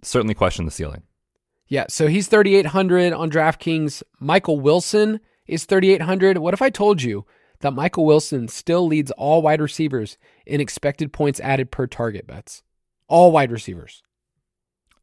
[0.01, 1.03] Certainly question the ceiling.
[1.67, 4.03] Yeah, so he's 3800 on DraftKings.
[4.19, 6.37] Michael Wilson is 3800.
[6.37, 7.25] What if I told you
[7.61, 12.63] that Michael Wilson still leads all wide receivers in expected points added per target bets?
[13.07, 14.03] All wide receivers.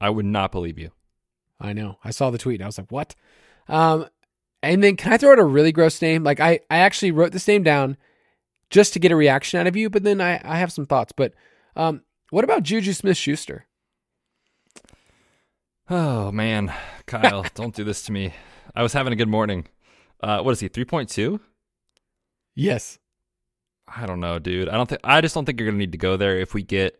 [0.00, 0.90] I would not believe you.
[1.60, 1.98] I know.
[2.04, 2.62] I saw the tweet.
[2.62, 3.14] I was like, "What?"
[3.68, 4.06] Um,
[4.62, 6.24] and then can I throw out a really gross name?
[6.24, 7.96] Like I, I actually wrote this name down
[8.68, 11.12] just to get a reaction out of you, but then I, I have some thoughts.
[11.12, 11.34] But
[11.76, 13.66] um, what about Juju Smith Schuster?
[15.88, 16.72] Oh man,
[17.06, 18.34] Kyle, don't do this to me.
[18.74, 19.66] I was having a good morning.
[20.22, 20.68] Uh, what is he?
[20.68, 21.40] Three point two?
[22.54, 22.98] Yes.
[23.92, 24.68] I don't know, dude.
[24.68, 25.00] I don't think.
[25.02, 26.99] I just don't think you're gonna need to go there if we get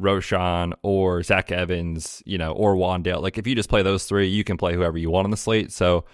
[0.00, 3.22] Roschon or Zach Evans, you know, or Wan'Dale.
[3.22, 5.36] Like if you just play those three, you can play whoever you want on the
[5.36, 5.72] slate.
[5.72, 6.04] So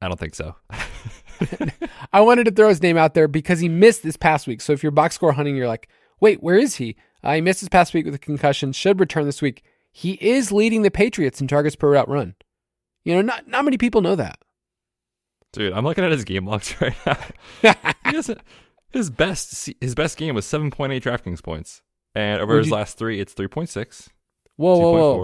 [0.00, 0.54] I don't think so.
[2.12, 4.60] I wanted to throw his name out there because he missed this past week.
[4.60, 5.88] So if you're box score hunting, you're like,
[6.20, 6.96] wait, where is he?
[7.22, 9.64] Uh, he missed this past week with a concussion, should return this week.
[9.90, 12.34] He is leading the Patriots in targets per route run.
[13.04, 14.38] You know, not not many people know that.
[15.52, 17.18] Dude, I'm looking at his game logs right now.
[18.10, 18.30] he has
[18.90, 21.82] his best his best game was 7.8 DraftKings points,
[22.16, 24.08] and over Would his you, last three, it's 3.6.
[24.56, 25.16] Whoa, whoa,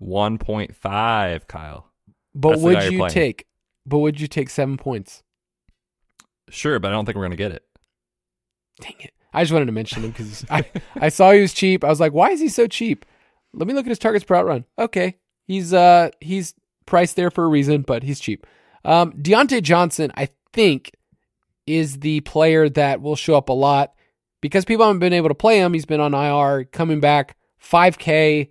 [0.00, 1.92] whoa, 1.5, Kyle.
[2.34, 3.46] But That's would you take?
[3.84, 5.22] But would you take seven points?
[6.48, 7.64] Sure, but I don't think we're gonna get it.
[8.80, 9.12] Dang it!
[9.32, 10.64] I just wanted to mention him because I
[10.96, 11.84] I saw he was cheap.
[11.84, 13.06] I was like, why is he so cheap?
[13.52, 14.64] Let me look at his targets per route run.
[14.78, 16.54] Okay, he's uh he's
[16.84, 18.46] priced there for a reason, but he's cheap.
[18.84, 20.92] Um, Diontae Johnson, I think,
[21.66, 23.95] is the player that will show up a lot
[24.40, 25.72] because people haven't been able to play him.
[25.72, 28.50] He's been on IR, coming back, 5K.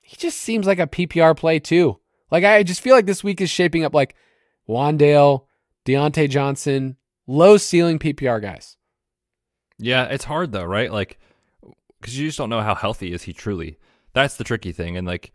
[0.00, 1.98] He just seems like a PPR play too.
[2.30, 4.14] Like I just feel like this week is shaping up like
[4.68, 5.44] Wan'Dale,
[5.84, 6.96] Diontae Johnson,
[7.26, 8.76] low ceiling PPR guys.
[9.78, 10.92] Yeah, it's hard though, right?
[10.92, 11.18] Like,
[12.00, 13.78] because you just don't know how healthy is he truly.
[14.12, 14.96] That's the tricky thing.
[14.96, 15.32] And like,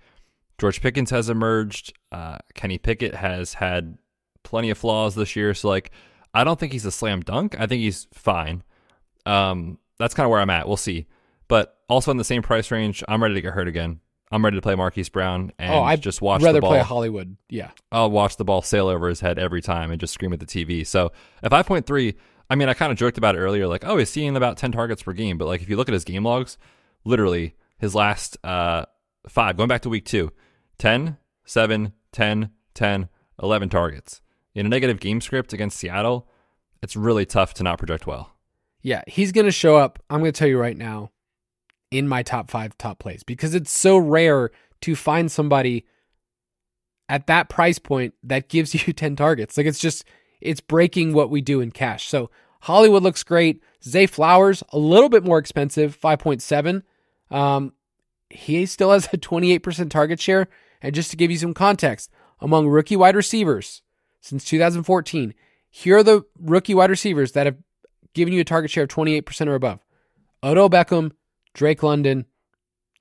[0.57, 1.93] George Pickens has emerged.
[2.11, 3.97] Uh, Kenny Pickett has had
[4.43, 5.53] plenty of flaws this year.
[5.53, 5.91] So like,
[6.33, 7.55] I don't think he's a slam dunk.
[7.59, 8.63] I think he's fine.
[9.27, 10.67] Um, that's kind of where I'm at.
[10.67, 11.07] We'll see.
[11.47, 13.99] But also in the same price range, I'm ready to get hurt again.
[14.31, 16.71] I'm ready to play Marquise Brown and oh, I just watch rather the ball.
[16.71, 17.37] play Hollywood.
[17.49, 20.41] Yeah, I'll watch the ball sail over his head every time and just scream at
[20.41, 20.85] the TV.
[20.85, 22.15] So at 5.3,
[22.49, 24.73] I mean, I kind of joked about it earlier, like, oh, he's seeing about 10
[24.73, 25.37] targets per game.
[25.37, 26.57] But like, if you look at his game logs,
[27.05, 28.85] literally his last uh,
[29.29, 30.33] five, going back to week two,
[30.77, 33.09] 10, 7, 10, 10,
[33.41, 34.21] 11 targets.
[34.53, 36.27] In a negative game script against Seattle,
[36.81, 38.36] it's really tough to not project well.
[38.81, 39.99] Yeah, he's going to show up.
[40.09, 41.11] I'm going to tell you right now
[41.91, 44.51] in my top five top plays because it's so rare
[44.81, 45.85] to find somebody
[47.09, 49.57] at that price point that gives you 10 targets.
[49.57, 50.05] Like it's just,
[50.41, 52.07] it's breaking what we do in cash.
[52.07, 52.29] So
[52.61, 53.63] Hollywood looks great.
[53.83, 56.83] Zay Flowers, a little bit more expensive, 5.7.
[57.29, 57.73] Um,
[58.29, 60.47] he still has a 28% target share.
[60.81, 63.81] And just to give you some context, among rookie wide receivers
[64.21, 65.33] since 2014,
[65.69, 67.57] here are the rookie wide receivers that have
[68.17, 69.79] given you a target share of 28% or above.
[70.43, 71.11] Odell Beckham,
[71.53, 72.25] Drake London,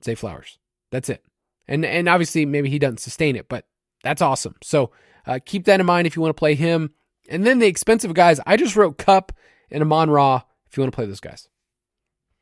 [0.04, 0.58] Zay Flowers.
[0.92, 1.24] That's it.
[1.66, 3.66] And and obviously maybe he doesn't sustain it, but
[4.04, 4.54] that's awesome.
[4.62, 4.92] So
[5.26, 6.90] uh, keep that in mind if you want to play him.
[7.28, 9.32] And then the expensive guys, I just wrote Kupp
[9.70, 11.48] and Amon Ra if you want to play those guys.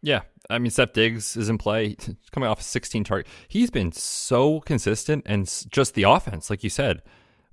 [0.02, 0.20] Yeah,
[0.50, 3.26] I mean, Steph Diggs is in play, He's coming off a 16 target.
[3.48, 7.00] He's been so consistent, and just the offense, like you said,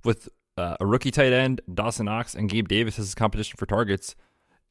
[0.04, 4.14] with uh, a rookie tight end, Dawson Knox, and Gabe Davis as competition for targets.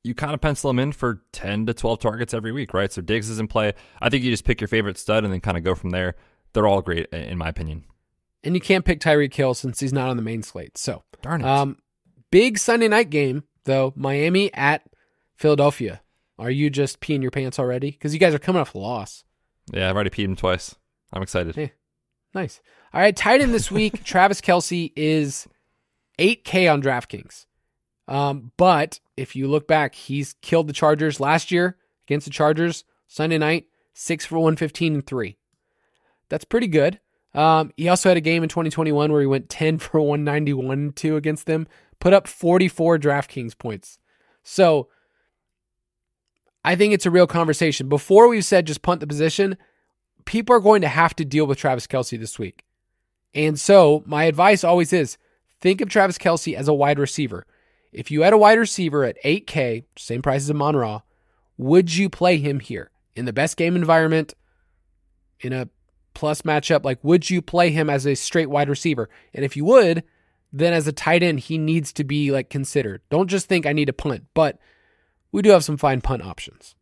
[0.03, 2.91] You kind of pencil him in for 10 to 12 targets every week, right?
[2.91, 3.73] So Diggs is in play.
[4.01, 6.15] I think you just pick your favorite stud and then kind of go from there.
[6.53, 7.85] They're all great, in my opinion.
[8.43, 10.77] And you can't pick Tyreek Hill since he's not on the main slate.
[10.77, 11.47] So, darn it.
[11.47, 11.77] Um,
[12.31, 14.83] big Sunday night game, though Miami at
[15.35, 16.01] Philadelphia.
[16.39, 17.91] Are you just peeing your pants already?
[17.91, 19.23] Because you guys are coming off a loss.
[19.71, 20.75] Yeah, I've already peed him twice.
[21.13, 21.55] I'm excited.
[21.55, 21.73] Hey,
[22.33, 22.61] nice.
[22.93, 24.03] All right, tight end this week.
[24.03, 25.47] Travis Kelce is
[26.17, 27.45] 8K on DraftKings.
[28.07, 31.77] Um, but if you look back, he's killed the Chargers last year
[32.07, 35.37] against the Chargers Sunday night, six for 115 and three.
[36.29, 36.99] That's pretty good.
[37.33, 40.95] Um, he also had a game in 2021 where he went 10 for 191 and
[40.95, 41.67] two against them,
[41.99, 43.97] put up 44 DraftKings points.
[44.43, 44.89] So
[46.63, 47.89] I think it's a real conversation.
[47.89, 49.57] Before we've said just punt the position,
[50.25, 52.63] people are going to have to deal with Travis Kelce this week.
[53.33, 55.17] And so my advice always is
[55.59, 57.45] think of Travis Kelce as a wide receiver.
[57.91, 61.01] If you had a wide receiver at 8K, same price as Amon Ra,
[61.57, 64.33] would you play him here in the best game environment
[65.41, 65.69] in a
[66.13, 66.83] plus matchup?
[66.83, 69.09] Like, would you play him as a straight wide receiver?
[69.33, 70.03] And if you would,
[70.53, 73.01] then as a tight end, he needs to be like considered.
[73.09, 74.59] Don't just think I need a punt, but
[75.31, 76.75] we do have some fine punt options.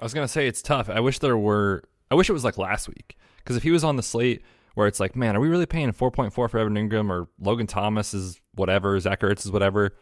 [0.00, 0.88] I was gonna say it's tough.
[0.88, 1.84] I wish there were.
[2.10, 4.42] I wish it was like last week because if he was on the slate
[4.74, 7.28] where it's like, man, are we really paying four point four for Evan Engram or
[7.38, 9.94] Logan Thomas is whatever, Zach Ertz is whatever?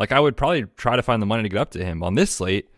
[0.00, 2.02] Like I would probably try to find the money to get up to him.
[2.02, 2.70] On this slate,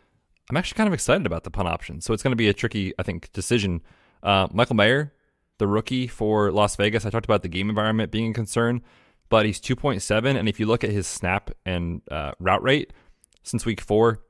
[0.51, 2.01] I'm actually kind of excited about the punt option.
[2.01, 3.81] So it's going to be a tricky, I think, decision.
[4.25, 5.15] Uh, Michael Mayer,
[5.59, 8.83] the rookie for Las Vegas, I talked about the game environment being a concern,
[9.29, 12.93] but he's 2.7, and if you look at his snap and uh, route rate
[13.45, 14.21] since week four,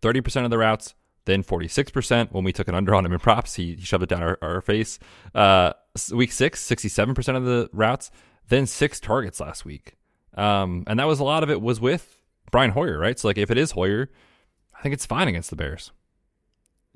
[0.00, 0.94] 30% of the routes,
[1.24, 2.30] then 46%.
[2.30, 4.38] When we took an under on him in props, he, he shoved it down our,
[4.40, 5.00] our face.
[5.34, 5.72] Uh,
[6.12, 8.12] week six, 67% of the routes,
[8.48, 9.96] then six targets last week.
[10.36, 12.18] Um, and that was a lot of it was with
[12.50, 13.18] Brian Hoyer, right?
[13.18, 14.10] So, like, if it is Hoyer,
[14.76, 15.92] I think it's fine against the Bears.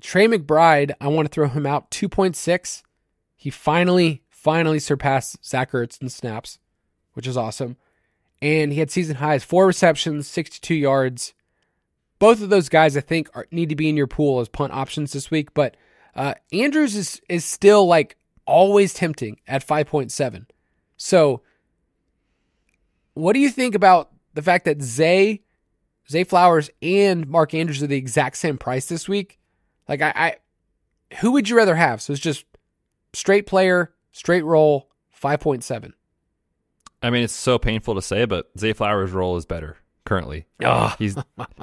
[0.01, 2.83] Trey McBride, I want to throw him out 2.6.
[3.35, 6.59] He finally, finally surpassed Zach Ertz in snaps,
[7.13, 7.77] which is awesome.
[8.41, 11.33] And he had season highs four receptions, 62 yards,
[12.19, 14.73] both of those guys, I think, are, need to be in your pool as punt
[14.73, 15.53] options this week.
[15.53, 15.75] But
[16.15, 20.45] uh, Andrews is is still like always tempting at five point seven.
[20.97, 21.41] So,
[23.13, 25.41] what do you think about the fact that Zay,
[26.09, 29.39] Zay Flowers, and Mark Andrews are the exact same price this week?
[29.87, 30.35] Like, I, I
[31.19, 32.01] who would you rather have?
[32.01, 32.45] So it's just
[33.13, 35.93] straight player, straight roll, five point seven.
[37.01, 40.45] I mean, it's so painful to say, but Zay Flowers' role is better currently.
[40.63, 40.93] Oh.
[40.99, 41.15] He's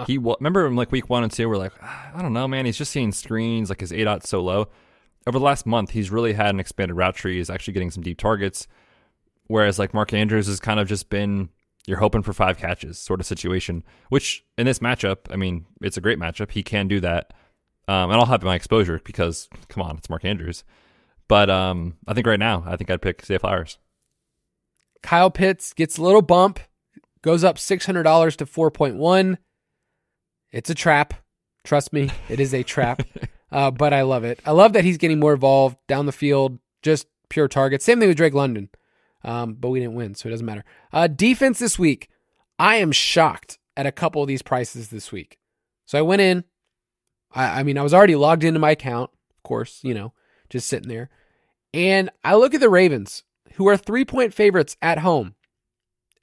[0.06, 1.48] he remember him like week one and two.
[1.48, 2.64] We're like, ah, I don't know, man.
[2.64, 3.68] He's just seeing screens.
[3.68, 4.68] Like his aDOT so low.
[5.26, 7.36] Over the last month, he's really had an expanded route tree.
[7.36, 8.68] He's actually getting some deep targets.
[9.48, 11.50] Whereas like Mark Andrews has kind of just been
[11.86, 13.84] you're hoping for five catches sort of situation.
[14.08, 16.50] Which in this matchup, I mean, it's a great matchup.
[16.50, 17.32] He can do that,
[17.88, 20.64] um, and I'll have my exposure because come on, it's Mark Andrews.
[21.28, 23.78] But um, I think right now, I think I'd pick Zay Flowers.
[25.02, 26.60] Kyle Pitts gets a little bump
[27.26, 29.36] goes up $600 to 4.1.
[30.52, 31.12] It's a trap.
[31.64, 33.02] Trust me, it is a trap.
[33.52, 34.40] uh, but I love it.
[34.46, 37.82] I love that he's getting more involved down the field, just pure target.
[37.82, 38.68] Same thing with Drake London,
[39.26, 40.64] um, but we didn't win, so it doesn't matter.
[40.92, 42.08] Uh, defense this week.
[42.58, 45.38] I am shocked at a couple of these prices this week.
[45.84, 46.44] So I went in.
[47.32, 50.14] I, I mean, I was already logged into my account, of course, you know,
[50.48, 51.10] just sitting there.
[51.74, 53.24] And I look at the Ravens,
[53.54, 55.34] who are three point favorites at home,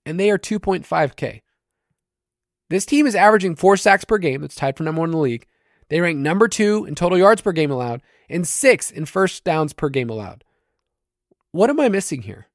[0.06, 1.42] and they are 2.5K.
[2.70, 4.42] This team is averaging four sacks per game.
[4.42, 5.46] That's tied for number one in the league.
[5.90, 9.74] They rank number two in total yards per game allowed and six in first downs
[9.74, 10.44] per game allowed.
[11.52, 12.48] What am I missing here?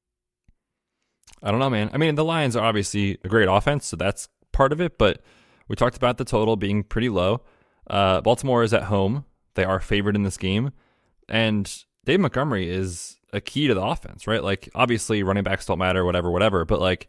[1.41, 1.89] I don't know, man.
[1.93, 5.21] I mean, the Lions are obviously a great offense, so that's part of it, but
[5.67, 7.41] we talked about the total being pretty low.
[7.89, 9.25] Uh, Baltimore is at home.
[9.55, 10.71] They are favored in this game.
[11.27, 11.71] And
[12.05, 14.43] Dave Montgomery is a key to the offense, right?
[14.43, 16.65] Like, obviously, running backs don't matter, whatever, whatever.
[16.65, 17.07] But, like,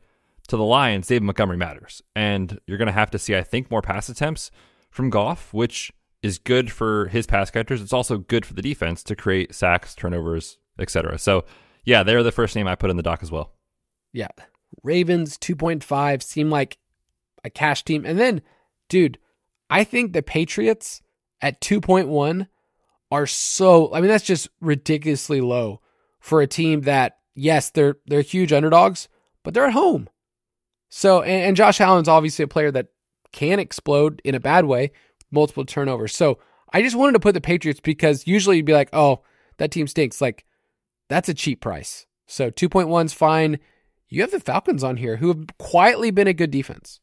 [0.49, 2.03] to the Lions, Dave Montgomery matters.
[2.15, 4.51] And you're going to have to see, I think, more pass attempts
[4.91, 7.81] from Goff, which is good for his pass catchers.
[7.81, 11.19] It's also good for the defense to create sacks, turnovers, etc.
[11.19, 11.45] So,
[11.85, 13.53] yeah, they're the first name I put in the dock as well.
[14.13, 14.29] Yeah.
[14.83, 16.79] Ravens 2.5 seem like
[17.45, 18.05] a cash team.
[18.05, 18.43] And then,
[18.89, 19.19] dude,
[19.69, 21.03] I think the Patriots
[21.41, 22.47] at 2.1
[23.13, 25.81] are so I mean that's just ridiculously low
[26.21, 29.09] for a team that yes, they're they're huge underdogs,
[29.43, 30.09] but they're at home.
[30.91, 32.89] So and, and Josh Allen's obviously a player that
[33.33, 34.93] can explode in a bad way,
[35.31, 36.15] multiple turnovers.
[36.15, 36.39] So
[36.73, 39.23] I just wanted to put the Patriots because usually you'd be like, oh,
[39.59, 40.21] that team stinks.
[40.21, 40.45] Like,
[41.09, 42.07] that's a cheap price.
[42.27, 43.59] So 2.1 is fine.
[44.11, 46.99] You have the Falcons on here who have quietly been a good defense.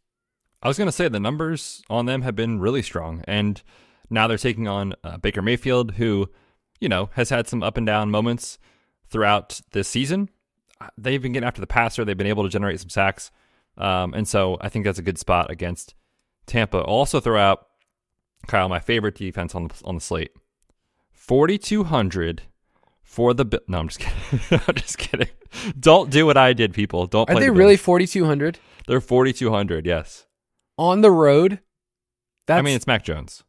[0.61, 3.23] I was going to say the numbers on them have been really strong.
[3.27, 3.61] And
[4.09, 6.29] now they're taking on uh, Baker Mayfield, who,
[6.81, 8.59] you know, has had some up and down moments
[9.09, 10.29] throughout this season.
[10.81, 13.31] Uh, they've been getting after the passer, they've been able to generate some sacks.
[13.77, 15.95] Um, and so I think that's a good spot against
[16.45, 16.79] Tampa.
[16.79, 17.67] I'll also throw out
[18.47, 20.31] Kyle, my favorite defense on the, on the slate.
[21.13, 22.43] 4,200
[23.07, 23.61] for the.
[23.67, 24.61] No, I'm just kidding.
[24.67, 25.29] I'm just kidding.
[25.79, 27.07] Don't do what I did, people.
[27.07, 27.27] Don't.
[27.29, 28.59] Are they the really 4,200?
[28.85, 29.85] They're 4,200.
[29.85, 30.25] Yes.
[30.77, 31.59] On the road.
[32.45, 33.43] That's, I mean, it's Mac Jones.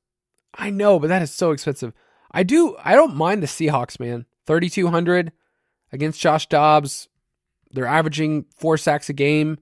[0.55, 1.93] I know, but that is so expensive.
[2.31, 2.77] I do.
[2.83, 4.25] I don't mind the Seahawks, man.
[4.47, 5.33] 3,200
[5.93, 7.09] against Josh Dobbs.
[7.71, 9.59] They're averaging four sacks a game.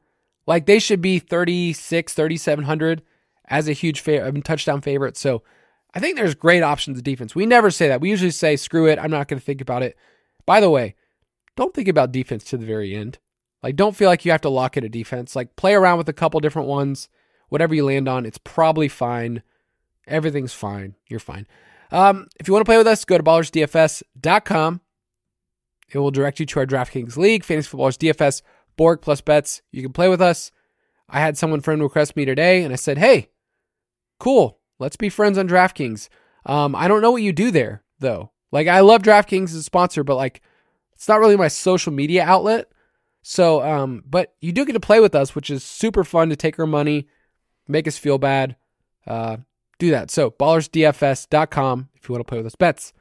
[0.46, 3.02] Like they should be 36, 3,700
[3.48, 5.16] as a huge fa- um, touchdown favorite.
[5.16, 5.42] So
[5.96, 7.34] I think there's great options of defense.
[7.34, 8.02] We never say that.
[8.02, 8.98] We usually say, screw it.
[8.98, 9.96] I'm not going to think about it.
[10.44, 10.94] By the way,
[11.56, 13.18] don't think about defense to the very end.
[13.62, 15.34] Like, don't feel like you have to lock in a defense.
[15.34, 17.08] Like, play around with a couple different ones.
[17.48, 19.42] Whatever you land on, it's probably fine.
[20.06, 20.96] Everything's fine.
[21.08, 21.46] You're fine.
[21.90, 24.82] Um, if you want to play with us, go to ballersdfs.com.
[25.94, 28.42] It will direct you to our DraftKings League, Fantasy Footballers DFS,
[28.76, 29.62] Borg plus Betz.
[29.72, 30.52] You can play with us.
[31.08, 33.30] I had someone friend request me today, and I said, hey,
[34.20, 34.60] cool.
[34.78, 36.08] Let's be friends on DraftKings.
[36.44, 38.30] Um, I don't know what you do there though.
[38.52, 40.42] Like I love DraftKings as a sponsor, but like
[40.94, 42.70] it's not really my social media outlet.
[43.22, 46.36] So, um, but you do get to play with us, which is super fun to
[46.36, 47.08] take our money,
[47.66, 48.56] make us feel bad.
[49.06, 49.38] Uh,
[49.78, 50.10] do that.
[50.10, 52.92] So ballersdfs.com if you want to play with us Betz.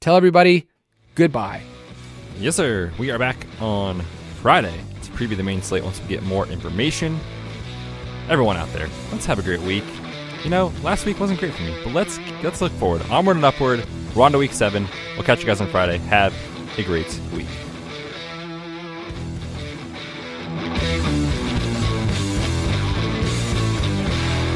[0.00, 0.68] Tell everybody
[1.14, 1.62] goodbye.
[2.38, 2.92] Yes, sir.
[2.98, 4.00] We are back on
[4.40, 7.18] Friday to preview the main slate once we get more information.
[8.28, 9.84] Everyone out there, let's have a great week
[10.44, 13.02] you know, last week wasn't great for me, but let's let's look forward.
[13.10, 13.84] Onward and upward.
[14.14, 14.86] We're on to week seven.
[15.14, 15.98] We'll catch you guys on Friday.
[15.98, 16.34] Have
[16.78, 17.46] a great week.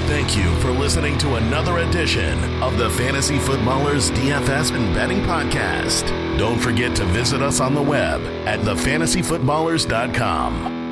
[0.07, 6.09] Thank you for listening to another edition of the Fantasy Footballers DFS and Betting Podcast.
[6.39, 10.84] Don't forget to visit us on the web at thefantasyfootballers.com.